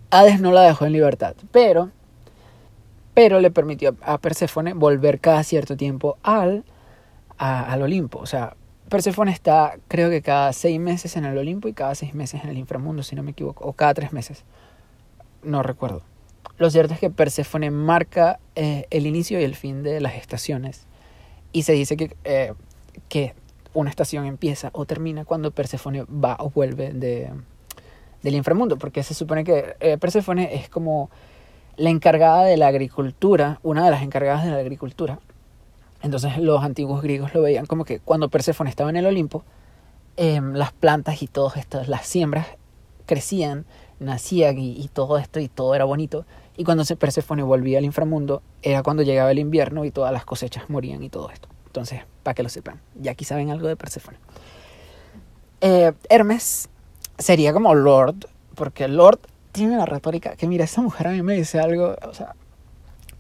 Hades 0.10 0.42
no 0.42 0.52
la 0.52 0.64
dejó 0.64 0.86
en 0.86 0.94
libertad, 0.94 1.36
pero, 1.52 1.92
pero 3.14 3.40
le 3.40 3.52
permitió 3.52 3.96
a 4.02 4.18
Perséfone 4.18 4.74
volver 4.74 5.20
cada 5.20 5.44
cierto 5.44 5.78
tiempo 5.78 6.18
al, 6.24 6.64
al 7.38 7.82
Olimpo. 7.84 8.18
O 8.18 8.26
sea, 8.26 8.56
Perséfone 8.90 9.32
está 9.32 9.76
creo 9.88 10.10
que 10.10 10.24
cada 10.24 10.52
seis 10.52 10.80
meses 10.80 11.16
en 11.16 11.26
el 11.26 11.38
Olimpo 11.38 11.68
y 11.68 11.74
cada 11.74 11.94
seis 11.94 12.16
meses 12.16 12.44
en 12.44 12.50
el 12.50 12.58
inframundo, 12.58 13.04
si 13.04 13.16
no 13.16 13.22
me 13.22 13.32
equivoco, 13.32 13.66
o 13.66 13.74
cada 13.74 13.94
tres 13.94 14.14
meses. 14.14 14.46
No 15.44 15.62
recuerdo. 15.62 16.02
Lo 16.58 16.72
cierto 16.72 16.96
es 16.96 17.00
que 17.00 17.12
Perséfone 17.12 17.70
marca 17.70 18.40
eh, 18.56 18.88
el 18.90 19.06
inicio 19.06 19.40
y 19.40 19.44
el 19.44 19.56
fin 19.56 19.84
de 19.84 20.02
las 20.02 20.16
estaciones 20.16 20.89
y 21.52 21.64
se 21.64 21.74
dice 21.74 21.98
que, 21.98 22.16
eh, 22.24 22.54
que 23.08 23.34
una 23.74 23.90
estación 23.90 24.26
empieza 24.26 24.70
o 24.74 24.86
termina 24.86 25.26
cuando 25.26 25.52
Perséfone 25.52 26.04
va 26.04 26.38
o 26.40 26.50
vuelve 26.50 26.92
de, 26.94 27.32
del 28.24 28.36
inframundo, 28.36 28.78
porque 28.78 29.04
se 29.04 29.14
supone 29.14 29.44
que 29.44 29.76
eh, 29.80 29.98
Perséfone 29.98 30.56
es 30.56 30.70
como 30.70 31.10
la 31.78 31.90
encargada 31.90 32.44
de 32.44 32.58
la 32.58 32.68
agricultura, 32.68 33.60
una 33.64 33.86
de 33.86 33.92
las 33.92 34.04
encargadas 34.04 34.44
de 34.44 34.52
la 34.52 34.58
agricultura. 34.58 35.20
Entonces 36.02 36.38
los 36.38 36.64
antiguos 36.64 37.02
griegos 37.02 37.34
lo 37.34 37.42
veían 37.42 37.66
como 37.66 37.86
que 37.86 38.00
cuando 38.00 38.30
Perséfone 38.30 38.70
estaba 38.70 38.90
en 38.90 38.98
el 38.98 39.06
Olimpo, 39.06 39.44
eh, 40.18 40.42
las 40.54 40.74
plantas 40.74 41.22
y 41.22 41.28
todas 41.28 41.58
estas, 41.58 41.88
las 41.88 42.06
siembras 42.06 42.48
crecían, 43.06 43.66
nacían 44.00 44.60
y, 44.60 44.88
todo 44.92 45.18
esto 45.18 45.40
y 45.40 45.48
todo 45.48 45.76
era 45.76 45.86
bonito. 45.86 46.26
Y 46.60 46.66
cuando 46.66 46.84
Perséfone 46.84 47.42
volvía 47.42 47.78
al 47.78 47.86
inframundo, 47.86 48.42
era 48.62 48.84
cuando 48.84 49.02
llegaba 49.02 49.32
el 49.32 49.40
invierno 49.40 49.86
y 49.86 49.92
todas 49.92 50.12
las 50.12 50.26
cosechas 50.26 50.70
morían 50.70 51.02
y 51.02 51.10
todo 51.10 51.32
esto. 51.32 51.48
Entonces, 51.68 52.02
para 52.22 52.36
que 52.36 52.44
lo 52.44 52.50
sepan, 52.50 52.82
ya 52.96 53.12
aquí 53.12 53.24
saben 53.24 53.50
algo 53.50 53.70
de 53.70 53.78
Perséfone. 53.78 54.18
Eh, 55.62 55.94
Hermes 56.10 56.68
sería 57.18 57.54
como 57.54 57.74
Lord, 57.76 58.28
porque 58.56 58.90
Lord 58.90 59.22
tiene 59.54 59.76
una 59.76 59.86
retórica 59.86 60.36
que, 60.36 60.48
mira, 60.48 60.66
esa 60.66 60.82
mujer 60.82 61.08
a 61.08 61.12
mí 61.12 61.22
me 61.22 61.34
dice 61.36 61.62
algo, 61.62 61.96
o 62.06 62.14
sea, 62.14 62.36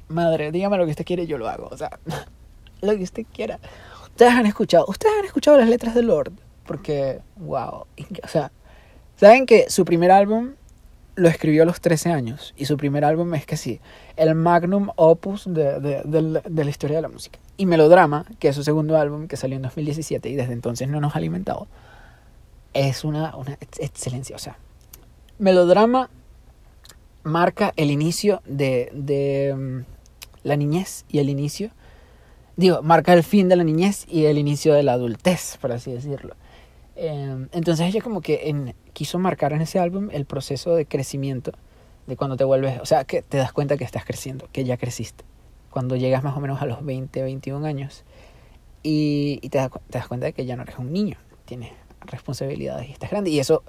madre, 0.09 0.51
dígame 0.51 0.75
lo 0.75 0.83
que 0.83 0.91
usted 0.91 1.05
quiere, 1.05 1.25
yo 1.25 1.37
lo 1.37 1.47
hago, 1.47 1.69
o 1.71 1.77
sea, 1.77 1.97
lo 2.81 2.93
que 2.97 3.03
usted 3.03 3.25
quiera. 3.33 3.57
Ustedes 4.03 4.33
han 4.33 4.47
escuchado, 4.47 4.83
ustedes 4.89 5.15
han 5.17 5.23
escuchado 5.23 5.57
las 5.57 5.69
letras 5.69 5.95
de 5.95 6.03
Lord, 6.03 6.33
porque, 6.65 7.21
wow, 7.37 7.85
o 8.21 8.27
sea, 8.27 8.51
saben 9.15 9.45
que 9.45 9.69
su 9.69 9.85
primer 9.85 10.11
álbum 10.11 10.55
lo 11.19 11.27
escribió 11.27 11.63
a 11.63 11.65
los 11.65 11.81
13 11.81 12.11
años 12.11 12.53
y 12.57 12.65
su 12.65 12.77
primer 12.77 13.03
álbum 13.03 13.33
es 13.35 13.45
que 13.45 13.57
sí, 13.57 13.79
el 14.15 14.35
magnum 14.35 14.89
opus 14.95 15.45
de, 15.45 15.79
de, 15.79 16.01
de, 16.05 16.41
de, 16.47 16.63
la 16.63 16.69
historia 16.69 16.95
de 16.97 17.01
la 17.01 17.09
música. 17.09 17.39
Y 17.57 17.65
Melodrama, 17.65 18.25
que 18.39 18.47
es 18.47 18.55
su 18.55 18.63
segundo 18.63 18.97
álbum 18.97 19.27
que 19.27 19.35
salió 19.35 19.57
en 19.57 19.63
2017 19.63 20.29
y 20.29 20.35
desde 20.35 20.53
entonces 20.53 20.87
no 20.87 21.01
nos 21.01 21.15
ha 21.15 21.17
alimentado, 21.17 21.67
es 22.73 23.03
una, 23.03 23.35
una 23.35 23.57
excelencia. 23.79 24.35
O 24.35 24.39
sea, 24.39 24.57
Melodrama 25.37 26.09
marca 27.23 27.73
el 27.75 27.91
inicio 27.91 28.41
de, 28.45 29.51
um, 29.53 29.83
la 30.43 30.55
niñez 30.55 31.05
y 31.09 31.19
el 31.19 31.29
inicio, 31.29 31.71
digo, 32.55 32.81
marca 32.81 33.13
el 33.13 33.23
fin 33.23 33.49
de 33.49 33.57
la 33.57 33.63
niñez 33.63 34.05
y 34.07 34.25
el 34.25 34.37
inicio 34.37 34.73
de 34.73 34.83
la 34.83 34.93
adultez, 34.93 35.57
por 35.59 35.71
así 35.71 35.91
decirlo. 35.91 36.35
Eh, 37.01 37.47
entonces 37.53 37.87
ella 37.87 38.01
como 38.01 38.19
que 38.19 38.49
en, 38.49 38.75
quiso 38.91 39.19
marcar 39.19 39.53
en 39.53 39.61
ese 39.61 39.79
álbum 39.79 40.09
el 40.11 40.25
proceso 40.25 40.75
de 40.75 40.85
crecimiento, 40.85 41.53
de 42.07 42.17
cuando 42.17 42.35
te 42.35 42.43
vuelves, 42.43 42.77
o 42.81 42.85
sea, 42.85 43.05
que 43.05 43.21
te 43.21 43.37
das 43.37 43.53
cuenta 43.53 43.77
que 43.77 43.85
estás 43.85 44.03
creciendo, 44.03 44.49
que 44.51 44.65
ya 44.65 44.75
creciste, 44.75 45.23
cuando 45.69 45.95
llegas 45.95 46.25
más 46.25 46.35
o 46.35 46.41
menos 46.41 46.61
a 46.61 46.65
los 46.65 46.83
20, 46.83 47.23
21 47.23 47.65
años 47.65 48.03
y, 48.83 49.39
y 49.41 49.47
te, 49.47 49.59
das, 49.59 49.69
te, 49.89 49.97
das, 49.97 50.09
cuenta 50.09 50.25
de 50.25 50.33
que 50.33 50.45
ya 50.45 50.57
no 50.57 50.63
eres 50.63 50.77
un 50.77 50.91
niño, 50.91 51.15
tienes 51.45 51.71
responsabilidades 52.01 52.89
y 52.89 52.91
estás 52.91 53.11
grande. 53.11 53.29
Y 53.29 53.39
eso 53.39 53.63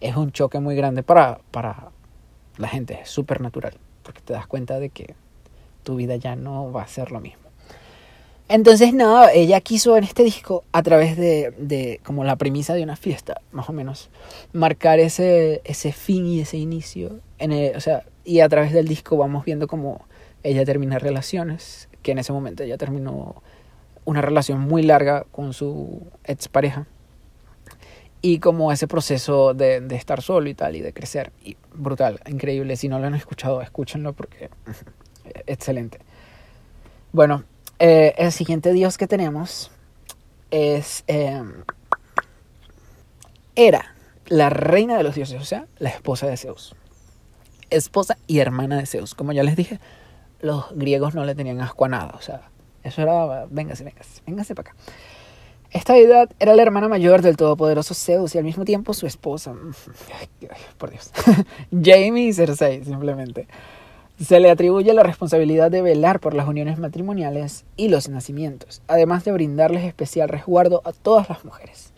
es 0.00 0.16
un 0.16 0.32
choque 0.32 0.58
muy 0.58 0.74
grande 0.74 1.04
para, 1.04 1.38
para 1.52 1.90
la 2.56 2.66
gente, 2.66 2.98
es 3.02 3.08
súper 3.08 3.40
natural, 3.40 3.74
porque 4.02 4.22
te 4.22 4.32
das 4.32 4.48
cuenta 4.48 4.80
de 4.80 4.88
que 4.88 5.14
tu 5.84 5.94
vida 5.94 6.16
ya 6.16 6.34
no 6.34 6.72
va 6.72 6.82
a 6.82 6.88
ser 6.88 7.12
lo 7.12 7.20
mismo. 7.20 7.42
Entonces, 8.48 8.92
nada, 8.92 9.32
ella 9.32 9.60
quiso 9.60 9.96
en 9.96 10.04
este 10.04 10.24
disco, 10.24 10.64
a 10.72 10.82
través 10.82 11.16
de, 11.16 11.54
de, 11.58 12.00
como 12.04 12.24
la 12.24 12.36
premisa 12.36 12.74
de 12.74 12.82
una 12.82 12.96
fiesta, 12.96 13.40
más 13.50 13.68
o 13.68 13.72
menos, 13.72 14.10
marcar 14.52 14.98
ese, 15.00 15.62
ese 15.64 15.92
fin 15.92 16.26
y 16.26 16.40
ese 16.40 16.58
inicio. 16.58 17.20
En 17.38 17.52
el, 17.52 17.76
o 17.76 17.80
sea, 17.80 18.04
y 18.24 18.40
a 18.40 18.48
través 18.48 18.72
del 18.72 18.86
disco 18.88 19.16
vamos 19.16 19.44
viendo 19.44 19.66
cómo 19.66 20.04
ella 20.42 20.64
termina 20.64 20.98
relaciones, 20.98 21.88
que 22.02 22.12
en 22.12 22.18
ese 22.18 22.32
momento 22.32 22.62
ella 22.62 22.76
terminó 22.76 23.42
una 24.04 24.20
relación 24.20 24.60
muy 24.60 24.82
larga 24.82 25.24
con 25.30 25.52
su 25.52 26.06
expareja. 26.24 26.86
Y 28.20 28.38
como 28.38 28.70
ese 28.70 28.86
proceso 28.86 29.54
de, 29.54 29.80
de 29.80 29.96
estar 29.96 30.22
solo 30.22 30.48
y 30.48 30.54
tal, 30.54 30.76
y 30.76 30.80
de 30.80 30.92
crecer. 30.92 31.32
Y 31.42 31.56
brutal, 31.74 32.20
increíble. 32.28 32.76
Si 32.76 32.88
no 32.88 32.98
lo 33.00 33.06
han 33.06 33.14
escuchado, 33.14 33.62
escúchenlo 33.62 34.12
porque 34.12 34.50
excelente. 35.46 35.98
Bueno, 37.12 37.44
eh, 37.84 38.14
el 38.16 38.30
siguiente 38.30 38.72
dios 38.72 38.96
que 38.96 39.08
tenemos 39.08 39.72
es 40.52 41.02
eh, 41.08 41.42
era 43.56 43.96
la 44.26 44.50
reina 44.50 44.96
de 44.96 45.02
los 45.02 45.16
dioses, 45.16 45.42
o 45.42 45.44
sea, 45.44 45.66
la 45.80 45.88
esposa 45.88 46.28
de 46.28 46.36
Zeus. 46.36 46.76
Esposa 47.70 48.18
y 48.28 48.38
hermana 48.38 48.76
de 48.76 48.86
Zeus. 48.86 49.16
Como 49.16 49.32
ya 49.32 49.42
les 49.42 49.56
dije, 49.56 49.80
los 50.40 50.66
griegos 50.76 51.16
no 51.16 51.24
le 51.24 51.34
tenían 51.34 51.60
asco 51.60 51.86
a 51.86 51.88
nada, 51.88 52.12
o 52.16 52.20
sea, 52.22 52.42
eso 52.84 53.02
era, 53.02 53.46
véngase, 53.50 53.82
véngase, 53.82 54.22
véngase 54.28 54.54
para 54.54 54.70
acá. 54.70 54.80
Esta 55.72 55.94
deidad 55.94 56.30
era 56.38 56.54
la 56.54 56.62
hermana 56.62 56.86
mayor 56.86 57.20
del 57.20 57.36
todopoderoso 57.36 57.94
Zeus 57.94 58.32
y 58.36 58.38
al 58.38 58.44
mismo 58.44 58.64
tiempo 58.64 58.94
su 58.94 59.08
esposa. 59.08 59.54
Por 60.78 60.90
Dios. 60.92 61.10
Jamie 61.72 62.28
y 62.28 62.32
Cersei, 62.32 62.84
simplemente. 62.84 63.48
Se 64.22 64.38
le 64.38 64.52
atribuye 64.52 64.94
la 64.94 65.02
responsabilidad 65.02 65.68
de 65.68 65.82
velar 65.82 66.20
por 66.20 66.32
las 66.32 66.46
uniones 66.46 66.78
matrimoniales 66.78 67.64
y 67.76 67.88
los 67.88 68.08
nacimientos, 68.08 68.80
además 68.86 69.24
de 69.24 69.32
brindarles 69.32 69.82
especial 69.82 70.28
resguardo 70.28 70.80
a 70.84 70.92
todas 70.92 71.28
las 71.28 71.44
mujeres. 71.44 71.92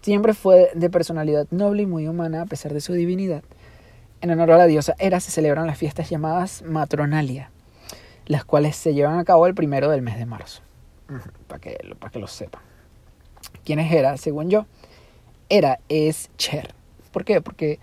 Siempre 0.00 0.34
fue 0.34 0.72
de 0.74 0.90
personalidad 0.90 1.46
noble 1.52 1.82
y 1.82 1.86
muy 1.86 2.08
humana 2.08 2.42
a 2.42 2.46
pesar 2.46 2.74
de 2.74 2.80
su 2.80 2.94
divinidad. 2.94 3.44
En 4.20 4.32
honor 4.32 4.50
a 4.50 4.58
la 4.58 4.66
diosa 4.66 4.96
Hera 4.98 5.20
se 5.20 5.30
celebran 5.30 5.68
las 5.68 5.78
fiestas 5.78 6.10
llamadas 6.10 6.62
Matronalia, 6.62 7.52
las 8.26 8.44
cuales 8.44 8.74
se 8.74 8.92
llevan 8.92 9.20
a 9.20 9.24
cabo 9.24 9.46
el 9.46 9.54
primero 9.54 9.88
del 9.88 10.02
mes 10.02 10.18
de 10.18 10.26
marzo, 10.26 10.62
para 11.46 11.60
que, 11.60 11.78
para 12.00 12.10
que 12.10 12.18
lo 12.18 12.26
sepan. 12.26 12.62
¿Quién 13.64 13.78
es 13.78 13.92
Hera? 13.92 14.16
Según 14.16 14.50
yo, 14.50 14.66
Hera 15.48 15.78
es 15.88 16.28
Cher. 16.38 16.74
¿Por 17.12 17.24
qué? 17.24 17.40
Porque 17.40 17.78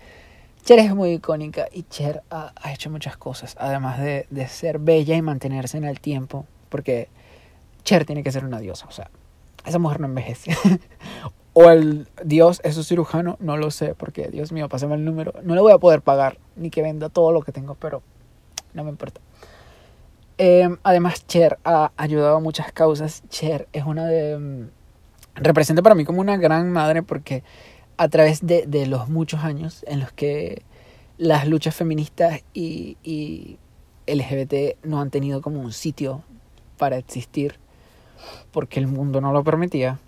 Cher 0.66 0.80
es 0.80 0.92
muy 0.96 1.12
icónica 1.12 1.68
y 1.72 1.84
Cher 1.84 2.24
ha, 2.28 2.52
hecho 2.72 2.90
muchas 2.90 3.16
cosas, 3.16 3.56
además 3.60 4.00
de, 4.00 4.26
de, 4.30 4.48
ser 4.48 4.80
bella 4.80 5.14
y 5.14 5.22
mantenerse 5.22 5.78
en 5.78 5.84
el 5.84 6.00
tiempo, 6.00 6.44
porque 6.70 7.08
Cher 7.84 8.04
tiene 8.04 8.24
que 8.24 8.32
ser 8.32 8.44
una 8.44 8.58
diosa, 8.58 8.84
o 8.88 8.90
sea, 8.90 9.08
esa 9.64 9.78
mujer 9.78 10.00
no 10.00 10.08
envejece. 10.08 10.56
o 11.52 11.70
el 11.70 12.08
dios 12.24 12.60
es 12.64 12.74
su 12.74 12.82
cirujano, 12.82 13.36
no 13.38 13.56
lo 13.56 13.70
sé, 13.70 13.94
porque 13.94 14.26
Dios 14.26 14.50
mío, 14.50 14.68
pásame 14.68 14.96
el 14.96 15.04
número, 15.04 15.34
no 15.44 15.54
le 15.54 15.60
voy 15.60 15.70
a 15.70 15.78
poder 15.78 16.02
pagar, 16.02 16.38
ni 16.56 16.70
que 16.70 16.82
venda 16.82 17.10
todo 17.10 17.30
lo 17.30 17.42
que 17.42 17.52
tengo, 17.52 17.76
pero 17.76 18.02
no 18.74 18.82
me 18.82 18.90
importa. 18.90 19.20
Eh, 20.36 20.68
además, 20.82 21.28
Cher 21.28 21.60
ha 21.62 21.92
ayudado 21.96 22.38
a 22.38 22.40
muchas 22.40 22.72
causas. 22.72 23.22
Cher 23.28 23.68
es 23.72 23.84
una 23.84 24.06
de... 24.06 24.36
Mm, 24.36 24.68
representa 25.36 25.80
para 25.82 25.94
mí 25.94 26.04
como 26.04 26.20
una 26.20 26.36
gran 26.36 26.72
madre 26.72 27.02
porque 27.04 27.44
a 27.96 28.08
través 28.08 28.46
de, 28.46 28.66
de 28.66 28.86
los 28.86 29.08
muchos 29.08 29.40
años 29.40 29.84
en 29.88 30.00
los 30.00 30.12
que 30.12 30.62
las 31.18 31.48
luchas 31.48 31.74
feministas 31.74 32.42
y, 32.52 32.96
y 33.02 33.58
LGBT 34.06 34.84
no 34.84 35.00
han 35.00 35.10
tenido 35.10 35.40
como 35.40 35.60
un 35.60 35.72
sitio 35.72 36.22
para 36.76 36.98
existir 36.98 37.58
porque 38.52 38.80
el 38.80 38.86
mundo 38.86 39.20
no 39.20 39.32
lo 39.32 39.44
permitía. 39.44 39.98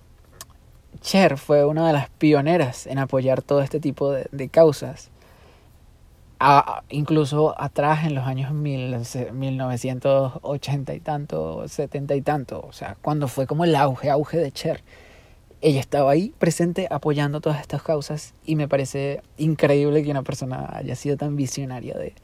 Cher 1.00 1.38
fue 1.38 1.64
una 1.64 1.86
de 1.86 1.92
las 1.92 2.10
pioneras 2.10 2.86
en 2.86 2.98
apoyar 2.98 3.42
todo 3.42 3.62
este 3.62 3.80
tipo 3.80 4.10
de, 4.12 4.26
de 4.32 4.48
causas. 4.48 5.10
Incluso 6.88 7.60
atrás 7.60 8.04
en 8.06 8.14
los 8.14 8.26
años 8.26 8.52
mil, 8.52 8.96
1980 9.32 10.94
y 10.94 11.00
tanto, 11.00 11.66
70 11.66 12.14
y 12.14 12.22
tanto, 12.22 12.60
o 12.60 12.72
sea, 12.72 12.96
cuando 13.02 13.26
fue 13.26 13.46
como 13.46 13.64
el 13.64 13.74
auge, 13.74 14.08
auge 14.08 14.38
de 14.38 14.52
Cher 14.52 14.84
ella 15.60 15.80
estaba 15.80 16.10
ahí 16.10 16.32
presente 16.38 16.86
apoyando 16.90 17.40
todas 17.40 17.60
estas 17.60 17.82
causas 17.82 18.34
y 18.44 18.56
me 18.56 18.68
parece 18.68 19.22
increíble 19.36 20.02
que 20.02 20.10
una 20.10 20.22
persona 20.22 20.68
haya 20.72 20.94
sido 20.94 21.16
tan 21.16 21.36
visionaria 21.36 21.94
de, 21.94 22.14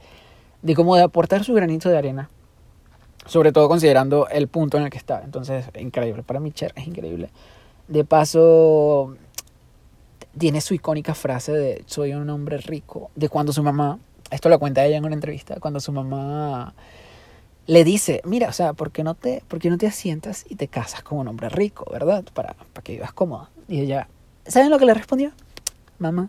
de 0.62 0.75
cómo 0.75 0.97
de 0.97 1.03
aportar 1.03 1.44
su 1.44 1.53
granito 1.55 1.88
de 1.88 1.99
arena, 1.99 2.31
sobre 3.27 3.53
todo 3.53 3.68
considerando 3.68 4.29
el 4.29 4.49
punto 4.49 4.77
en 4.77 4.85
el 4.85 4.90
que 4.90 4.99
está. 4.99 5.23
Entonces, 5.25 5.66
increíble. 5.79 6.23
Para 6.23 6.40
mí, 6.40 6.53
Cher 6.53 6.73
es 6.77 6.87
increíble. 6.87 7.31
De 7.88 8.05
paso, 8.05 9.16
tiene 10.38 10.61
su 10.61 10.75
icónica 10.75 11.14
frase 11.14 11.53
de 11.53 11.85
soy 11.87 12.12
un 12.12 12.31
hombre 12.31 12.59
rico, 12.59 13.11
de 13.14 13.29
cuando 13.29 13.53
su 13.53 13.62
mamá, 13.62 13.99
esto 14.31 14.49
lo 14.49 14.59
cuenta 14.59 14.85
ella 14.85 14.97
en 14.97 15.05
una 15.05 15.14
entrevista, 15.14 15.57
cuando 15.61 15.81
su 15.81 15.92
mamá 15.92 16.75
le 17.66 17.85
dice, 17.85 18.20
mira, 18.24 18.48
o 18.48 18.53
sea, 18.53 18.72
¿por 18.72 18.90
qué 18.90 19.03
no 19.05 19.14
te, 19.14 19.42
por 19.48 19.59
qué 19.59 19.70
no 19.70 19.79
te 19.79 19.87
asientas 19.87 20.44
y 20.48 20.57
te 20.57 20.68
casas 20.68 21.03
con 21.03 21.18
un 21.18 21.29
hombre 21.29 21.48
rico, 21.48 21.87
verdad? 21.90 22.24
Para, 22.35 22.55
para 22.55 22.83
que 22.83 22.92
vivas 22.92 23.12
cómoda. 23.12 23.50
Y 23.68 23.81
ella, 23.81 24.09
¿saben 24.46 24.70
lo 24.70 24.79
que 24.79 24.85
le 24.85 24.94
respondió? 24.94 25.33
Mamá, 25.98 26.29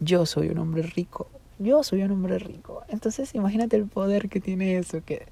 yo 0.00 0.26
soy 0.26 0.48
un 0.48 0.58
hombre 0.58 0.82
rico. 0.82 1.28
Yo 1.58 1.82
soy 1.82 2.02
un 2.02 2.10
hombre 2.10 2.38
rico. 2.38 2.82
Entonces, 2.88 3.34
imagínate 3.34 3.76
el 3.76 3.86
poder 3.86 4.28
que 4.28 4.40
tiene 4.40 4.76
eso, 4.78 5.02
que 5.04 5.26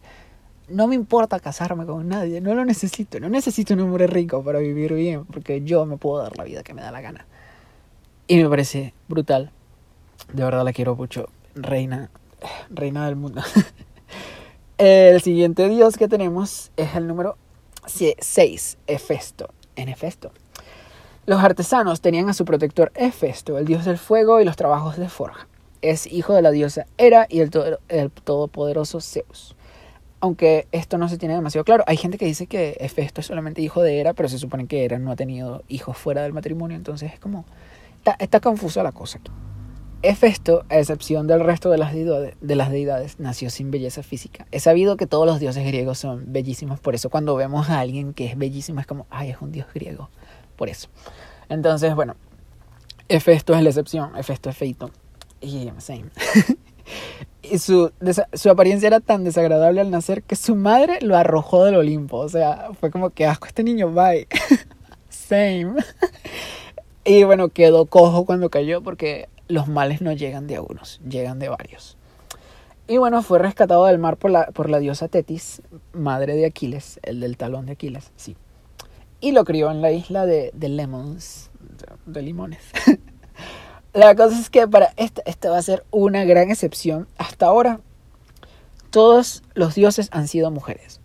no 0.69 0.87
me 0.87 0.95
importa 0.95 1.41
casarme 1.41 1.85
con 1.85 2.09
nadie, 2.09 2.41
no 2.41 2.55
lo 2.55 2.65
necesito. 2.65 3.21
No 3.21 3.29
necesito 3.29 3.75
un 3.75 3.81
hombre 3.81 4.07
rico 4.07 4.43
para 4.43 4.59
vivir 4.61 4.95
bien, 4.95 5.25
porque 5.27 5.63
yo 5.63 5.85
me 5.85 5.97
puedo 5.97 6.23
dar 6.23 6.37
la 6.39 6.45
vida 6.45 6.63
que 6.63 6.75
me 6.75 6.83
da 6.83 6.91
la 6.91 7.01
gana. 7.01 7.27
Y 8.27 8.43
me 8.43 8.49
parece 8.49 8.95
brutal. 9.09 9.51
De 10.33 10.45
verdad 10.45 10.65
la 10.65 10.73
quiero 10.73 10.97
mucho. 10.97 11.29
Reina, 11.55 12.11
reina 12.71 13.07
del 13.07 13.17
mundo. 13.17 13.43
El 14.87 15.23
siguiente 15.23 15.67
dios 15.71 15.97
que 15.97 16.09
tenemos 16.09 16.71
es 16.77 16.95
el 16.95 17.07
número 17.07 17.39
6, 17.87 18.77
Hefesto. 18.87 19.49
En 19.77 19.89
Hefesto. 19.89 20.31
Los 21.25 21.43
artesanos 21.43 22.03
tenían 22.03 22.29
a 22.29 22.35
su 22.35 22.45
protector 22.45 22.93
Hefesto, 22.95 23.57
el 23.57 23.65
dios 23.65 23.87
del 23.87 23.97
fuego 23.97 24.43
y 24.43 24.45
los 24.45 24.57
trabajos 24.57 24.99
de 24.99 25.09
forja. 25.09 25.49
Es 25.81 26.07
hijo 26.07 26.35
de 26.35 26.43
la 26.43 26.51
diosa 26.51 26.85
Hera 26.99 27.27
y 27.31 27.41
el, 27.41 27.51
el 27.89 28.11
todopoderoso 28.11 29.01
Zeus. 29.01 29.57
Aunque 30.21 30.69
esto 30.71 30.99
no 30.99 31.09
se 31.09 31.17
tiene 31.17 31.35
demasiado 31.35 31.65
claro. 31.65 31.83
Hay 31.87 31.97
gente 31.97 32.19
que 32.19 32.27
dice 32.27 32.47
que 32.47 32.77
Hefesto 32.79 33.23
es 33.23 33.27
solamente 33.27 33.63
hijo 33.63 33.83
de 33.83 33.99
Hera, 33.99 34.13
pero 34.13 34.29
se 34.29 34.39
supone 34.39 34.67
que 34.67 34.85
Hera 34.85 34.99
no 34.99 35.13
ha 35.13 35.17
tenido 35.17 35.63
hijos 35.67 35.97
fuera 35.97 36.25
del 36.25 36.35
matrimonio. 36.35 36.77
Entonces 36.77 37.15
es 37.15 37.19
como... 37.19 37.47
Está, 37.97 38.17
está 38.19 38.41
confusa 38.41 38.83
la 38.83 38.93
cosa 38.93 39.17
aquí. 39.17 39.31
Hefesto, 40.05 40.65
a 40.69 40.79
excepción 40.79 41.27
del 41.27 41.41
resto 41.41 41.71
de 41.71 41.79
las, 41.79 41.93
deidades, 42.71 43.19
nació 43.19 43.49
sin 43.49 43.71
belleza 43.71 44.03
física. 44.03 44.47
Es 44.51 44.65
sabido 44.65 44.99
que 44.99 45.07
todos 45.07 45.27
los 45.27 45.41
dioses 45.41 45.67
griegos 45.67 45.99
son 45.99 46.25
bellísimos, 46.27 46.79
por 46.79 46.95
eso 46.95 47.09
cuando 47.09 47.35
vemos 47.37 47.71
a 47.71 47.81
alguien 47.81 48.13
que 48.13 48.27
es 48.27 48.37
bellísimo 48.37 48.81
es 48.81 48.87
como, 48.87 49.07
ay, 49.09 49.31
es 49.31 49.41
un 49.41 49.51
dios 49.51 49.67
griego. 49.73 50.11
Por 50.57 50.69
eso. 50.69 50.89
Entonces, 51.49 51.95
bueno, 51.95 52.17
Hefesto 53.09 53.55
es 53.55 53.63
la 53.63 53.71
excepción, 53.71 54.15
Hefesto 54.15 54.51
es 54.51 54.57
feito. 54.57 54.91
Y 55.41 55.71
same. 55.79 56.11
y 57.43 57.59
su, 57.59 57.91
su 58.35 58.51
apariencia 58.51 58.87
era 58.87 59.01
tan 59.01 59.25
desagradable 59.25 59.81
al 59.81 59.91
nacer 59.91 60.23
que 60.23 60.37
su 60.37 60.55
madre 60.55 60.99
lo 61.01 61.17
arrojó 61.17 61.65
del 61.65 61.77
Olimpo. 61.77 62.19
O 62.19 62.29
sea, 62.29 62.69
fue 62.79 62.91
como 62.91 63.09
que 63.09 63.25
asco 63.27 63.47
este 63.47 63.63
niño, 63.63 63.91
bye. 63.91 64.29
same. 65.09 65.77
y 67.07 67.25
bueno, 67.25 67.49
quedó 67.49 67.87
cojo 67.87 68.27
cuando 68.27 68.51
cayó 68.51 68.83
porque 68.83 69.29
los 69.49 69.69
males 69.69 70.01
no 70.01 70.13
llegan 70.13 70.47
de 70.47 70.57
algunos, 70.57 71.01
llegan 71.09 71.39
de 71.39 71.49
varios. 71.49 71.97
Y 72.87 72.99
bueno, 72.99 73.23
fue 73.23 73.39
rescatado 73.39 73.87
del 73.87 73.99
mar 73.99 74.19
por 74.19 74.31
la, 74.31 74.47
por 74.49 74.69
la 74.69 74.79
diosa 74.79 75.09
Tetis, 75.09 75.63
madre 75.93 76.35
de 76.35 76.45
Aquiles, 76.45 77.01
el 77.03 77.21
del 77.21 77.37
talón 77.37 77.67
de 77.67 77.73
Aquiles, 77.73 78.13
sí. 78.17 78.37
Y 79.21 79.33
lo 79.33 79.45
crió 79.45 79.71
en 79.71 79.81
la 79.81 79.91
isla 79.91 80.27
de, 80.27 80.51
de 80.53 80.69
Lemons, 80.69 81.51
de, 82.05 82.23
limones. 82.23 82.61
la 83.95 84.15
cosa 84.15 84.39
es 84.39 84.51
que 84.51 84.69
para 84.69 84.93
esta, 84.97 85.23
esta 85.25 85.51
va 85.51 85.59
a 85.59 85.63
ser 85.63 85.85
una 85.91 86.25
gran 86.25 86.51
excepción. 86.51 87.09
Hasta 87.17 87.47
ahora, 87.47 87.81
todos 88.91 89.43
los 89.55 89.75
dioses 89.75 90.09
han 90.13 90.29
sido 90.29 90.51
mujeres. 90.51 91.01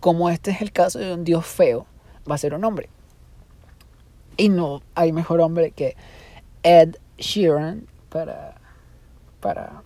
Como 0.00 0.28
este 0.28 0.50
es 0.50 0.60
el 0.60 0.72
caso 0.72 0.98
de 0.98 1.14
un 1.14 1.24
dios 1.24 1.46
feo, 1.46 1.86
va 2.30 2.34
a 2.34 2.38
ser 2.38 2.52
un 2.52 2.64
hombre. 2.64 2.90
Y 4.36 4.50
no 4.50 4.82
hay 4.94 5.12
mejor 5.12 5.40
hombre 5.40 5.70
que 5.70 5.96
Ed 6.62 6.96
Sheeran 7.18 7.86
para, 8.08 8.54
para, 9.40 9.82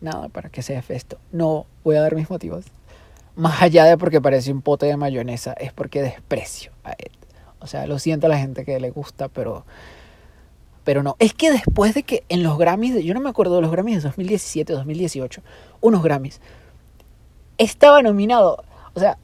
nada, 0.00 0.28
para 0.28 0.48
que 0.48 0.62
sea 0.62 0.82
esto. 0.88 1.18
No 1.30 1.66
voy 1.84 1.96
a 1.96 2.00
dar 2.00 2.14
mis 2.14 2.30
motivos. 2.30 2.66
Más 3.34 3.62
allá 3.62 3.84
de 3.84 3.96
porque 3.96 4.20
parece 4.20 4.52
un 4.52 4.62
pote 4.62 4.86
de 4.86 4.96
mayonesa, 4.96 5.52
es 5.54 5.72
porque 5.72 6.02
desprecio 6.02 6.72
a 6.84 6.92
Ed. 6.92 7.12
O 7.60 7.66
sea, 7.66 7.86
lo 7.86 7.98
siento 7.98 8.26
a 8.26 8.30
la 8.30 8.38
gente 8.38 8.64
que 8.64 8.78
le 8.80 8.90
gusta, 8.90 9.28
pero, 9.28 9.64
pero 10.84 11.02
no. 11.02 11.16
Es 11.18 11.32
que 11.32 11.50
después 11.50 11.94
de 11.94 12.02
que 12.02 12.24
en 12.28 12.42
los 12.42 12.58
Grammys, 12.58 13.02
yo 13.04 13.14
no 13.14 13.20
me 13.20 13.30
acuerdo 13.30 13.56
de 13.56 13.62
los 13.62 13.70
Grammys 13.70 13.96
de 13.96 14.02
2017, 14.02 14.72
2018, 14.72 15.42
unos 15.80 16.02
Grammys, 16.02 16.40
estaba 17.58 18.02
nominado, 18.02 18.64
o 18.94 19.00
sea, 19.00 19.16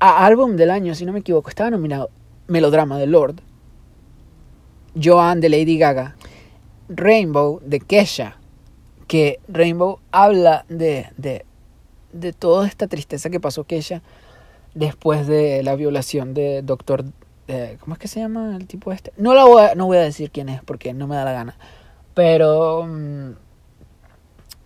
a 0.00 0.24
álbum 0.26 0.56
del 0.56 0.70
año, 0.70 0.94
si 0.94 1.04
no 1.04 1.12
me 1.12 1.20
equivoco, 1.20 1.48
estaba 1.48 1.70
nominado 1.70 2.10
Melodrama 2.48 2.98
de 2.98 3.06
Lord, 3.06 3.36
Joan 5.00 5.40
de 5.40 5.48
Lady 5.48 5.78
Gaga, 5.78 6.16
Rainbow 6.88 7.60
de 7.64 7.80
Kesha, 7.80 8.36
que 9.06 9.40
Rainbow 9.48 10.00
habla 10.10 10.64
de, 10.68 11.06
de, 11.16 11.44
de 12.12 12.32
toda 12.32 12.66
esta 12.66 12.86
tristeza 12.86 13.30
que 13.30 13.40
pasó 13.40 13.64
Kesha 13.64 14.02
después 14.74 15.26
de 15.26 15.62
la 15.62 15.76
violación 15.76 16.34
de 16.34 16.62
Doctor... 16.62 17.04
Eh, 17.48 17.76
¿Cómo 17.80 17.94
es 17.94 17.98
que 17.98 18.08
se 18.08 18.20
llama 18.20 18.56
el 18.56 18.66
tipo 18.66 18.92
este? 18.92 19.12
No, 19.16 19.34
la 19.34 19.44
voy 19.44 19.62
a, 19.62 19.74
no 19.74 19.86
voy 19.86 19.98
a 19.98 20.02
decir 20.02 20.30
quién 20.30 20.48
es 20.48 20.62
porque 20.62 20.94
no 20.94 21.06
me 21.06 21.16
da 21.16 21.24
la 21.24 21.32
gana. 21.32 21.56
Pero... 22.14 22.86
Mm, 22.86 23.32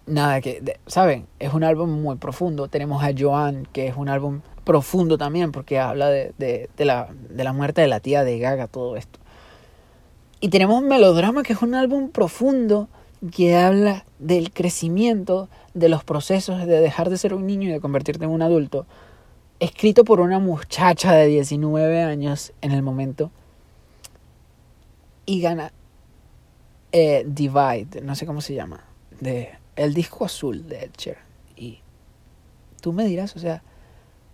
nada, 0.06 0.40
que... 0.40 0.78
¿Saben? 0.86 1.26
Es 1.38 1.52
un 1.54 1.64
álbum 1.64 2.02
muy 2.02 2.16
profundo. 2.16 2.68
Tenemos 2.68 3.02
a 3.02 3.10
Joan, 3.16 3.66
que 3.72 3.88
es 3.88 3.96
un 3.96 4.08
álbum 4.08 4.42
profundo 4.64 5.16
también 5.16 5.52
porque 5.52 5.78
habla 5.78 6.10
de, 6.10 6.34
de, 6.38 6.68
de, 6.76 6.84
la, 6.84 7.08
de 7.30 7.44
la 7.44 7.52
muerte 7.52 7.80
de 7.80 7.88
la 7.88 8.00
tía 8.00 8.24
de 8.24 8.38
Gaga, 8.38 8.66
todo 8.66 8.96
esto. 8.96 9.18
Y 10.40 10.48
tenemos 10.48 10.82
Melodrama, 10.82 11.42
que 11.42 11.54
es 11.54 11.62
un 11.62 11.74
álbum 11.74 12.10
profundo 12.10 12.88
que 13.34 13.56
habla 13.56 14.04
del 14.18 14.52
crecimiento, 14.52 15.48
de 15.72 15.88
los 15.88 16.04
procesos 16.04 16.66
de 16.66 16.80
dejar 16.80 17.08
de 17.10 17.18
ser 17.18 17.32
un 17.32 17.46
niño 17.46 17.68
y 17.68 17.72
de 17.72 17.80
convertirte 17.80 18.24
en 18.24 18.30
un 18.30 18.42
adulto, 18.42 18.86
escrito 19.60 20.04
por 20.04 20.20
una 20.20 20.38
muchacha 20.38 21.14
de 21.14 21.26
19 21.26 22.02
años 22.02 22.52
en 22.60 22.72
el 22.72 22.82
momento. 22.82 23.30
y 25.28 25.40
gana 25.40 25.72
eh, 26.92 27.24
Divide, 27.26 28.00
no 28.02 28.14
sé 28.14 28.26
cómo 28.26 28.40
se 28.40 28.54
llama, 28.54 28.84
de 29.20 29.58
el 29.74 29.92
disco 29.92 30.24
azul 30.24 30.68
de 30.68 30.84
Ed 30.84 30.90
Sheeran. 30.96 31.24
Y 31.56 31.80
tú 32.80 32.92
me 32.92 33.04
dirás, 33.04 33.34
o 33.36 33.38
sea, 33.38 33.62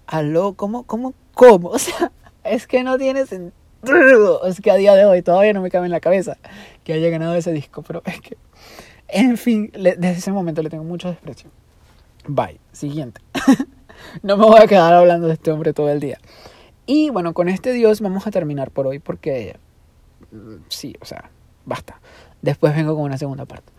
aló, 0.06 0.54
¿cómo, 0.54 0.84
cómo, 0.84 1.14
cómo? 1.34 1.70
O 1.72 1.78
sea, 1.78 2.12
es 2.44 2.66
que 2.66 2.82
no 2.84 2.98
tiene 2.98 3.26
sentido. 3.26 3.61
Es 4.46 4.60
que 4.60 4.70
a 4.70 4.76
día 4.76 4.94
de 4.94 5.04
hoy 5.04 5.22
todavía 5.22 5.52
no 5.52 5.60
me 5.60 5.70
cabe 5.70 5.86
en 5.86 5.92
la 5.92 6.00
cabeza 6.00 6.36
que 6.84 6.92
haya 6.92 7.08
ganado 7.08 7.34
ese 7.34 7.52
disco, 7.52 7.82
pero 7.82 8.02
es 8.04 8.20
que, 8.20 8.36
en 9.08 9.36
fin, 9.36 9.72
desde 9.72 10.10
ese 10.10 10.32
momento 10.32 10.62
le 10.62 10.70
tengo 10.70 10.84
mucho 10.84 11.08
desprecio. 11.08 11.50
Bye. 12.26 12.60
Siguiente. 12.72 13.20
no 14.22 14.36
me 14.36 14.44
voy 14.44 14.60
a 14.60 14.66
quedar 14.66 14.94
hablando 14.94 15.26
de 15.26 15.34
este 15.34 15.50
hombre 15.50 15.72
todo 15.72 15.90
el 15.90 16.00
día. 16.00 16.18
Y 16.86 17.10
bueno, 17.10 17.34
con 17.34 17.48
este 17.48 17.72
dios 17.72 18.00
vamos 18.00 18.26
a 18.26 18.30
terminar 18.30 18.70
por 18.70 18.86
hoy 18.86 18.98
porque 18.98 19.56
mm, 20.30 20.56
sí, 20.68 20.96
o 21.00 21.04
sea, 21.04 21.30
basta. 21.64 22.00
Después 22.40 22.74
vengo 22.74 22.94
con 22.94 23.04
una 23.04 23.18
segunda 23.18 23.44
parte. 23.44 23.72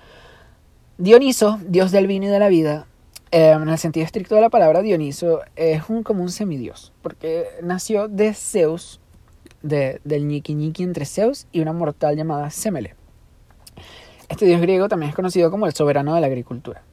Dioniso, 0.97 1.59
dios 1.65 1.91
del 1.91 2.07
vino 2.07 2.25
y 2.25 2.29
de 2.29 2.39
la 2.39 2.47
vida, 2.47 2.87
em, 3.31 3.61
en 3.63 3.69
el 3.69 3.77
sentido 3.77 4.05
estricto 4.05 4.35
de 4.35 4.41
la 4.41 4.49
palabra, 4.49 4.81
Dioniso 4.81 5.41
es 5.55 5.89
un, 5.89 6.03
como 6.03 6.23
un 6.23 6.29
semidios, 6.29 6.93
porque 7.01 7.47
nació 7.61 8.07
de 8.07 8.33
Zeus, 8.33 9.01
de, 9.63 9.99
del 10.03 10.27
ñiqui 10.27 10.53
ñiqui 10.53 10.83
entre 10.83 11.05
Zeus 11.05 11.47
y 11.51 11.61
una 11.61 11.73
mortal 11.73 12.15
llamada 12.15 12.51
Semele. 12.51 12.95
Este 14.29 14.45
dios 14.45 14.61
griego 14.61 14.87
también 14.87 15.09
es 15.09 15.15
conocido 15.15 15.49
como 15.49 15.65
el 15.65 15.73
soberano 15.73 16.13
de 16.15 16.21
la 16.21 16.27
agricultura. 16.27 16.83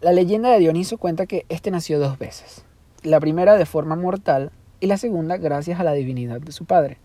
La 0.00 0.12
leyenda 0.12 0.50
de 0.50 0.58
Dioniso 0.58 0.98
cuenta 0.98 1.26
que 1.26 1.44
este 1.48 1.70
nació 1.70 1.98
dos 1.98 2.18
veces. 2.18 2.64
La 3.02 3.18
primera 3.20 3.56
de 3.56 3.66
forma 3.66 3.96
mortal 3.96 4.52
y 4.80 4.86
la 4.86 4.96
segunda 4.96 5.36
gracias 5.38 5.80
a 5.80 5.84
la 5.84 5.92
divinidad 5.92 6.40
de 6.40 6.52
su 6.52 6.66
padre. 6.66 6.98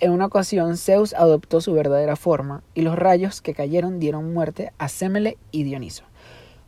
En 0.00 0.10
una 0.10 0.26
ocasión 0.26 0.76
Zeus 0.76 1.14
adoptó 1.14 1.60
su 1.60 1.72
verdadera 1.72 2.16
forma 2.16 2.62
y 2.74 2.82
los 2.82 2.96
rayos 2.96 3.40
que 3.40 3.54
cayeron 3.54 4.00
dieron 4.00 4.32
muerte 4.32 4.72
a 4.78 4.88
Semele 4.88 5.38
y 5.50 5.64
Dioniso. 5.64 6.04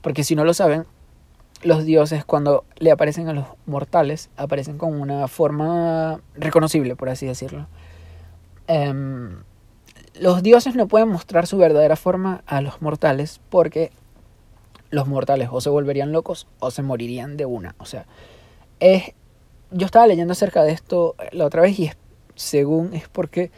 Porque 0.01 0.25
si 0.25 0.37
no 0.37 0.45
lo 0.45 0.55
saben, 0.55 0.85
los 1.67 1.85
dioses 1.85 2.25
cuando 2.25 2.65
le 2.79 2.93
aparecen 2.93 3.29
a 3.29 3.33
los 3.33 3.47
mortales 3.67 4.31
aparecen 4.37 4.79
con 4.79 5.01
una 5.01 5.27
forma 5.27 6.21
reconocible, 6.35 6.95
por 6.95 7.09
así 7.09 7.27
decirlo. 7.27 7.67
Em, 8.69 9.43
los 10.21 10.43
dioses 10.43 10.77
no 10.77 10.87
pueden 10.87 11.09
mostrar 11.09 11.47
su 11.47 11.59
verdadera 11.59 11.97
forma 11.97 12.43
a 12.47 12.61
los 12.61 12.81
mortales 12.81 13.41
porque 13.51 13.91
los 14.91 15.09
mortales 15.09 15.49
o 15.51 15.61
se 15.61 15.69
volverían 15.69 16.13
locos 16.13 16.47
o 16.61 16.71
se 16.71 16.83
morirían 16.83 17.37
de 17.37 17.47
una. 17.47 17.75
O 17.79 17.85
sea, 17.85 18.07
es 18.79 19.13
yo 19.73 19.87
estaba 19.87 20.07
leyendo 20.07 20.33
acerca 20.33 20.63
de 20.63 20.71
esto 20.71 21.17
la 21.33 21.45
otra 21.45 21.63
vez 21.63 21.79
y 21.79 21.87
es, 21.87 21.97
según 22.37 22.95
es 22.95 23.09
porque 23.09 23.51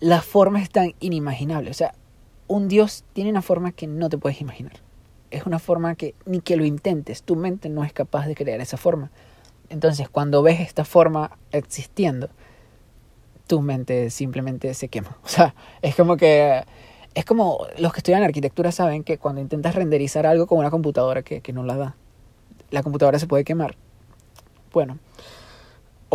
la 0.00 0.22
forma 0.22 0.62
es 0.62 0.70
tan 0.70 0.94
inimaginable. 1.00 1.70
O 1.70 1.74
sea, 1.74 1.94
un 2.46 2.68
Dios 2.68 3.04
tiene 3.12 3.30
una 3.30 3.42
forma 3.42 3.72
que 3.72 3.86
no 3.86 4.08
te 4.08 4.16
puedes 4.16 4.40
imaginar. 4.40 4.72
Es 5.34 5.46
una 5.46 5.58
forma 5.58 5.94
que 5.94 6.14
ni 6.26 6.40
que 6.40 6.56
lo 6.56 6.64
intentes, 6.64 7.22
tu 7.22 7.36
mente 7.36 7.68
no 7.68 7.84
es 7.84 7.92
capaz 7.92 8.26
de 8.26 8.34
crear 8.34 8.60
esa 8.60 8.76
forma. 8.76 9.10
Entonces, 9.68 10.08
cuando 10.08 10.42
ves 10.42 10.60
esta 10.60 10.84
forma 10.84 11.38
existiendo, 11.50 12.28
tu 13.46 13.60
mente 13.60 14.10
simplemente 14.10 14.72
se 14.74 14.88
quema. 14.88 15.18
O 15.24 15.28
sea, 15.28 15.54
es 15.82 15.96
como 15.96 16.16
que 16.16 16.64
es 17.14 17.24
como 17.24 17.66
los 17.78 17.92
que 17.92 17.98
estudian 17.98 18.22
arquitectura 18.22 18.72
saben 18.72 19.04
que 19.04 19.18
cuando 19.18 19.40
intentas 19.40 19.74
renderizar 19.74 20.26
algo 20.26 20.46
con 20.46 20.58
una 20.58 20.70
computadora 20.70 21.22
que, 21.22 21.40
que 21.40 21.52
no 21.52 21.62
la 21.62 21.76
da, 21.76 21.96
la 22.70 22.82
computadora 22.82 23.18
se 23.18 23.26
puede 23.26 23.44
quemar. 23.44 23.76
Bueno, 24.72 24.98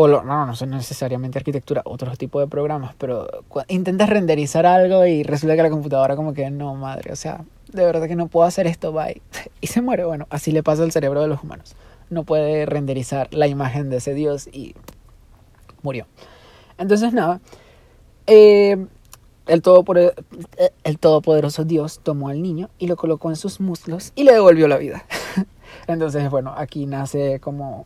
o 0.02 0.08
no, 0.08 0.46
no 0.46 0.56
son 0.56 0.70
necesariamente 0.70 1.40
arquitectura, 1.40 1.82
otro 1.84 2.16
tipo 2.16 2.40
de 2.40 2.48
programas, 2.48 2.96
pero 2.98 3.28
intentas 3.68 4.08
renderizar 4.08 4.66
algo 4.66 5.06
y 5.06 5.24
resulta 5.24 5.58
que 5.58 5.64
la 5.64 5.70
computadora 5.70 6.16
como 6.16 6.34
que 6.34 6.50
no, 6.50 6.74
madre, 6.76 7.12
o 7.12 7.18
sea, 7.18 7.44
de 7.74 7.84
verdad 7.84 8.08
que 8.08 8.16
no 8.16 8.28
puedo 8.28 8.48
hacer 8.48 8.66
esto, 8.66 8.94
bye. 8.94 9.22
Y 9.62 9.68
se 9.68 9.82
muere, 9.82 10.06
bueno, 10.06 10.26
así 10.30 10.54
le 10.54 10.64
pasa 10.64 10.84
al 10.84 10.94
cerebro 10.94 11.22
de 11.22 11.28
los 11.28 11.44
humanos. 11.44 11.76
No 12.10 12.24
puede 12.24 12.66
renderizar 12.66 13.28
la 13.34 13.48
imagen 13.48 13.90
de 13.90 13.98
ese 13.98 14.14
dios 14.14 14.48
y 14.48 14.74
murió. 15.82 16.08
Entonces, 16.78 17.12
nada, 17.12 17.42
eh, 18.26 18.78
el, 19.48 19.62
el 20.86 21.00
todopoderoso 21.00 21.66
dios 21.66 22.00
tomó 22.02 22.30
al 22.30 22.42
niño 22.42 22.70
y 22.80 22.88
lo 22.88 22.96
colocó 22.96 23.30
en 23.30 23.36
sus 23.36 23.60
muslos 23.60 24.14
y 24.16 24.24
le 24.24 24.32
devolvió 24.32 24.70
la 24.70 24.78
vida. 24.78 25.04
Entonces, 25.88 26.30
bueno, 26.30 26.54
aquí 26.56 26.86
nace 26.86 27.42
como 27.42 27.86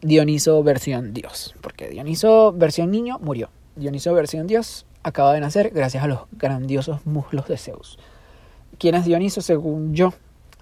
Dioniso 0.00 0.62
versión 0.62 1.12
Dios, 1.12 1.54
porque 1.60 1.88
Dioniso 1.88 2.52
versión 2.52 2.90
niño 2.90 3.18
murió. 3.20 3.50
Dioniso 3.74 4.14
versión 4.14 4.46
Dios 4.46 4.86
acaba 5.02 5.32
de 5.34 5.40
nacer 5.40 5.70
gracias 5.70 6.04
a 6.04 6.06
los 6.06 6.20
grandiosos 6.32 7.04
muslos 7.06 7.48
de 7.48 7.56
Zeus. 7.56 7.98
¿Quién 8.78 8.94
es 8.94 9.04
Dioniso 9.04 9.40
según 9.40 9.94
yo? 9.94 10.12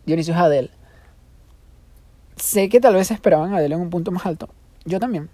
Dioniso 0.06 0.32
es 0.32 0.38
Adel. 0.38 0.70
Sé 2.36 2.68
que 2.68 2.80
tal 2.80 2.94
vez 2.94 3.10
esperaban 3.10 3.52
a 3.52 3.58
Adel 3.58 3.72
en 3.72 3.80
un 3.80 3.90
punto 3.90 4.10
más 4.10 4.24
alto. 4.24 4.48
Yo 4.84 5.00
también. 5.00 5.28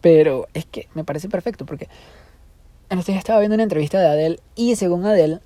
Pero 0.00 0.46
es 0.54 0.64
que 0.64 0.88
me 0.94 1.04
parece 1.04 1.28
perfecto 1.28 1.66
porque 1.66 1.88
en 2.90 2.98
estaba 2.98 3.40
viendo 3.40 3.54
una 3.54 3.62
entrevista 3.62 3.98
de 3.98 4.06
Adel 4.06 4.40
y 4.54 4.76
según 4.76 5.04
Adel, 5.04 5.40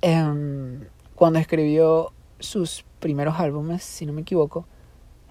em, 0.00 0.84
cuando 1.14 1.38
escribió 1.38 2.12
sus 2.38 2.84
primeros 3.00 3.38
álbumes, 3.38 3.82
si 3.82 4.06
no 4.06 4.12
me 4.12 4.22
equivoco, 4.22 4.66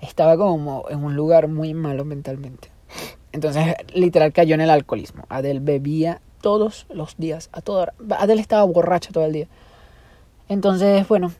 estaba 0.03 0.37
como 0.37 0.85
en 0.89 1.03
un 1.03 1.15
lugar 1.15 1.47
muy 1.47 1.73
malo 1.73 2.05
mentalmente. 2.05 2.69
Entonces, 3.31 3.75
literal 3.93 4.31
cayó 4.31 4.55
en 4.55 4.61
el 4.61 4.69
alcoholismo. 4.69 5.25
Adele 5.29 5.59
bebía 5.59 6.21
todos 6.41 6.85
los 6.89 7.15
días, 7.17 7.49
a. 7.51 7.61
Adele 8.19 8.41
estaba 8.41 8.63
borracha 8.65 9.11
todo 9.11 9.25
el 9.25 9.33
día. 9.33 9.47
Entonces, 10.49 11.07
bueno, 11.07 11.31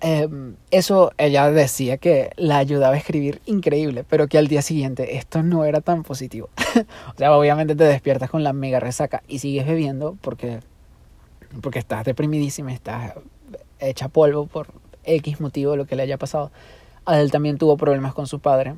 em, 0.00 0.54
eso 0.70 1.12
ella 1.18 1.50
decía 1.50 1.96
que 1.96 2.30
la 2.36 2.58
ayudaba 2.58 2.94
a 2.94 2.98
escribir 2.98 3.40
increíble, 3.46 4.04
pero 4.08 4.28
que 4.28 4.38
al 4.38 4.48
día 4.48 4.62
siguiente 4.62 5.16
esto 5.16 5.42
no 5.42 5.64
era 5.64 5.80
tan 5.80 6.02
positivo. 6.02 6.50
o 7.14 7.18
sea, 7.18 7.36
obviamente 7.36 7.74
te 7.74 7.84
despiertas 7.84 8.30
con 8.30 8.44
la 8.44 8.52
mega 8.52 8.80
resaca 8.80 9.22
y 9.26 9.38
sigues 9.38 9.66
bebiendo 9.66 10.16
porque, 10.20 10.60
porque 11.62 11.78
estás 11.78 12.04
deprimidísima, 12.04 12.72
estás 12.72 13.14
hecha 13.80 14.08
polvo 14.08 14.46
por 14.46 14.68
X 15.04 15.40
motivo, 15.40 15.74
lo 15.74 15.86
que 15.86 15.96
le 15.96 16.02
haya 16.02 16.18
pasado. 16.18 16.52
Adele 17.04 17.30
también 17.30 17.58
tuvo 17.58 17.76
problemas 17.76 18.14
con 18.14 18.26
su 18.26 18.40
padre. 18.40 18.74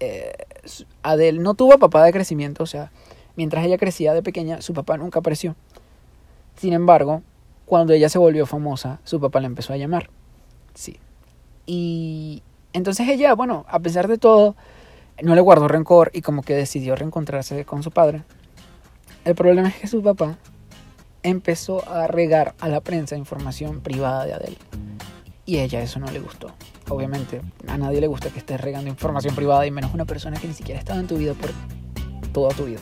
Eh, 0.00 0.32
Adele 1.02 1.38
no 1.38 1.54
tuvo 1.54 1.78
papá 1.78 2.04
de 2.04 2.12
crecimiento, 2.12 2.62
o 2.62 2.66
sea, 2.66 2.90
mientras 3.36 3.64
ella 3.64 3.78
crecía 3.78 4.14
de 4.14 4.22
pequeña, 4.22 4.62
su 4.62 4.74
papá 4.74 4.96
nunca 4.96 5.20
apareció. 5.20 5.54
Sin 6.56 6.72
embargo, 6.72 7.22
cuando 7.66 7.92
ella 7.92 8.08
se 8.08 8.18
volvió 8.18 8.46
famosa, 8.46 9.00
su 9.04 9.20
papá 9.20 9.40
la 9.40 9.46
empezó 9.46 9.72
a 9.72 9.76
llamar. 9.76 10.10
Sí. 10.74 10.98
Y 11.66 12.42
entonces 12.72 13.08
ella, 13.08 13.34
bueno, 13.34 13.64
a 13.68 13.80
pesar 13.80 14.08
de 14.08 14.18
todo, 14.18 14.56
no 15.22 15.34
le 15.34 15.40
guardó 15.40 15.68
rencor 15.68 16.10
y 16.12 16.22
como 16.22 16.42
que 16.42 16.54
decidió 16.54 16.96
reencontrarse 16.96 17.64
con 17.64 17.82
su 17.82 17.90
padre. 17.90 18.22
El 19.24 19.34
problema 19.34 19.68
es 19.68 19.76
que 19.76 19.86
su 19.86 20.02
papá 20.02 20.38
empezó 21.22 21.88
a 21.88 22.06
regar 22.06 22.54
a 22.60 22.68
la 22.68 22.80
prensa 22.80 23.16
información 23.16 23.80
privada 23.80 24.26
de 24.26 24.34
Adele. 24.34 24.58
Y 25.46 25.58
a 25.58 25.64
ella 25.64 25.80
eso 25.80 25.98
no 25.98 26.10
le 26.10 26.20
gustó 26.20 26.52
obviamente 26.88 27.40
a 27.66 27.78
nadie 27.78 28.00
le 28.00 28.06
gusta 28.06 28.30
que 28.30 28.38
estés 28.38 28.60
regando 28.60 28.88
información 28.88 29.34
privada 29.34 29.66
y 29.66 29.70
menos 29.70 29.94
una 29.94 30.04
persona 30.04 30.38
que 30.38 30.48
ni 30.48 30.54
siquiera 30.54 30.78
ha 30.78 30.82
estado 30.82 31.00
en 31.00 31.06
tu 31.06 31.16
vida 31.16 31.34
por 31.34 31.50
toda 32.32 32.50
tu 32.54 32.64
vida. 32.64 32.80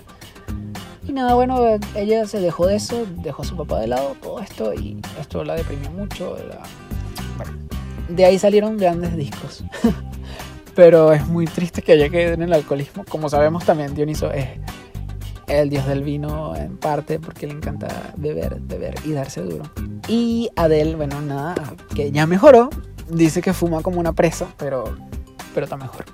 Y 1.07 1.13
nada, 1.13 1.35
bueno, 1.35 1.79
ella 1.95 2.27
se 2.27 2.41
dejó 2.41 2.67
de 2.67 2.77
eso, 2.77 3.07
dejó 3.23 3.43
a 3.43 3.45
su 3.45 3.57
papá 3.57 3.81
de 3.81 3.89
lado, 3.89 4.15
todo 4.23 4.41
esto, 4.41 4.73
y 4.73 5.01
esto 5.21 5.43
la 5.45 5.57
deprimió 5.57 5.91
mucho. 5.91 6.37
Bueno, 7.37 7.53
de 8.09 8.25
ahí 8.25 8.39
salieron 8.39 8.77
grandes 8.77 9.17
discos. 9.17 9.65
Pero 10.75 11.13
es 11.13 11.27
muy 11.27 11.45
triste 11.47 11.83
que 11.83 11.93
haya 11.93 12.09
quedado 12.09 12.35
en 12.35 12.43
el 12.43 12.53
alcoholismo. 12.53 13.05
Como 13.09 13.29
sabemos 13.29 13.65
también, 13.65 13.95
Dioniso 13.95 14.31
es 14.31 14.47
el 15.49 15.69
dios 15.69 15.87
del 15.87 16.03
vino 16.03 16.57
en 16.57 16.79
parte 16.79 17.19
porque 17.19 17.47
le 17.47 17.53
encanta 17.53 18.15
beber, 18.17 18.59
beber 18.61 18.95
y 19.05 19.13
darse 19.13 19.43
duro. 19.43 19.65
Y 20.09 20.51
Adele, 20.57 20.95
bueno, 20.95 21.21
nada, 21.21 21.55
que 21.95 22.11
ya 22.11 22.27
mejoró, 22.27 22.71
dice 23.09 23.43
que 23.43 23.53
fuma 23.53 23.83
como 23.83 24.01
una 24.01 24.13
presa, 24.13 24.49
pero, 24.57 24.97
pero 25.55 25.65
está 25.65 25.77
mejor. 25.77 26.05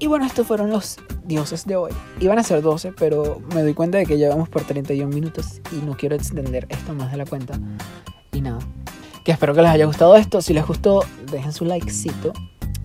Y 0.00 0.06
bueno, 0.06 0.26
estos 0.26 0.46
fueron 0.46 0.70
los 0.70 0.98
dioses 1.24 1.66
de 1.66 1.76
hoy. 1.76 1.92
Iban 2.20 2.38
a 2.38 2.44
ser 2.44 2.62
12, 2.62 2.92
pero 2.92 3.40
me 3.54 3.62
doy 3.62 3.74
cuenta 3.74 3.98
de 3.98 4.06
que 4.06 4.16
llevamos 4.16 4.48
por 4.48 4.62
31 4.62 5.12
minutos 5.12 5.60
y 5.72 5.84
no 5.84 5.96
quiero 5.96 6.14
extender 6.14 6.66
esto 6.68 6.94
más 6.94 7.10
de 7.10 7.18
la 7.18 7.26
cuenta. 7.26 7.58
Y 8.32 8.40
nada, 8.40 8.60
que 9.24 9.32
espero 9.32 9.54
que 9.54 9.62
les 9.62 9.70
haya 9.70 9.86
gustado 9.86 10.14
esto. 10.14 10.40
Si 10.40 10.54
les 10.54 10.64
gustó, 10.64 11.04
dejen 11.30 11.52
su 11.52 11.64
likecito, 11.64 12.32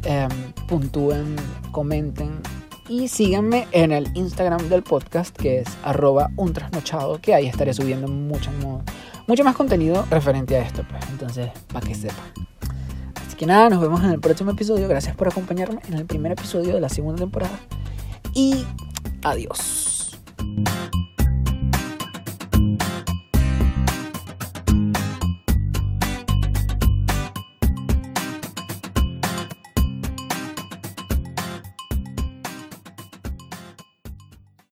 eh, 0.04 0.28
puntúen, 0.68 1.36
comenten 1.72 2.42
y 2.90 3.08
síganme 3.08 3.68
en 3.72 3.92
el 3.92 4.10
Instagram 4.16 4.68
del 4.68 4.84
podcast 4.84 5.36
que 5.36 5.60
es 5.60 5.68
arroba 5.84 6.32
un 6.36 6.52
trasnochado, 6.52 7.22
que 7.22 7.34
ahí 7.34 7.48
estaré 7.48 7.74
subiendo 7.74 8.08
mucho, 8.08 8.50
mucho 9.28 9.44
más 9.44 9.56
contenido 9.56 10.06
referente 10.10 10.58
a 10.58 10.62
esto. 10.62 10.84
Pues. 10.90 11.04
Entonces, 11.10 11.50
para 11.72 11.86
que 11.86 11.96
sepan. 11.96 12.53
Que 13.38 13.46
nada, 13.46 13.70
nos 13.70 13.82
vemos 13.82 14.04
en 14.04 14.12
el 14.12 14.20
próximo 14.20 14.52
episodio. 14.52 14.88
Gracias 14.88 15.16
por 15.16 15.28
acompañarme 15.28 15.82
en 15.88 15.96
el 15.96 16.06
primer 16.06 16.32
episodio 16.32 16.74
de 16.74 16.82
la 16.82 16.90
segunda 16.90 17.20
temporada. 17.20 17.60
Y 18.34 18.66
adiós. 19.24 20.18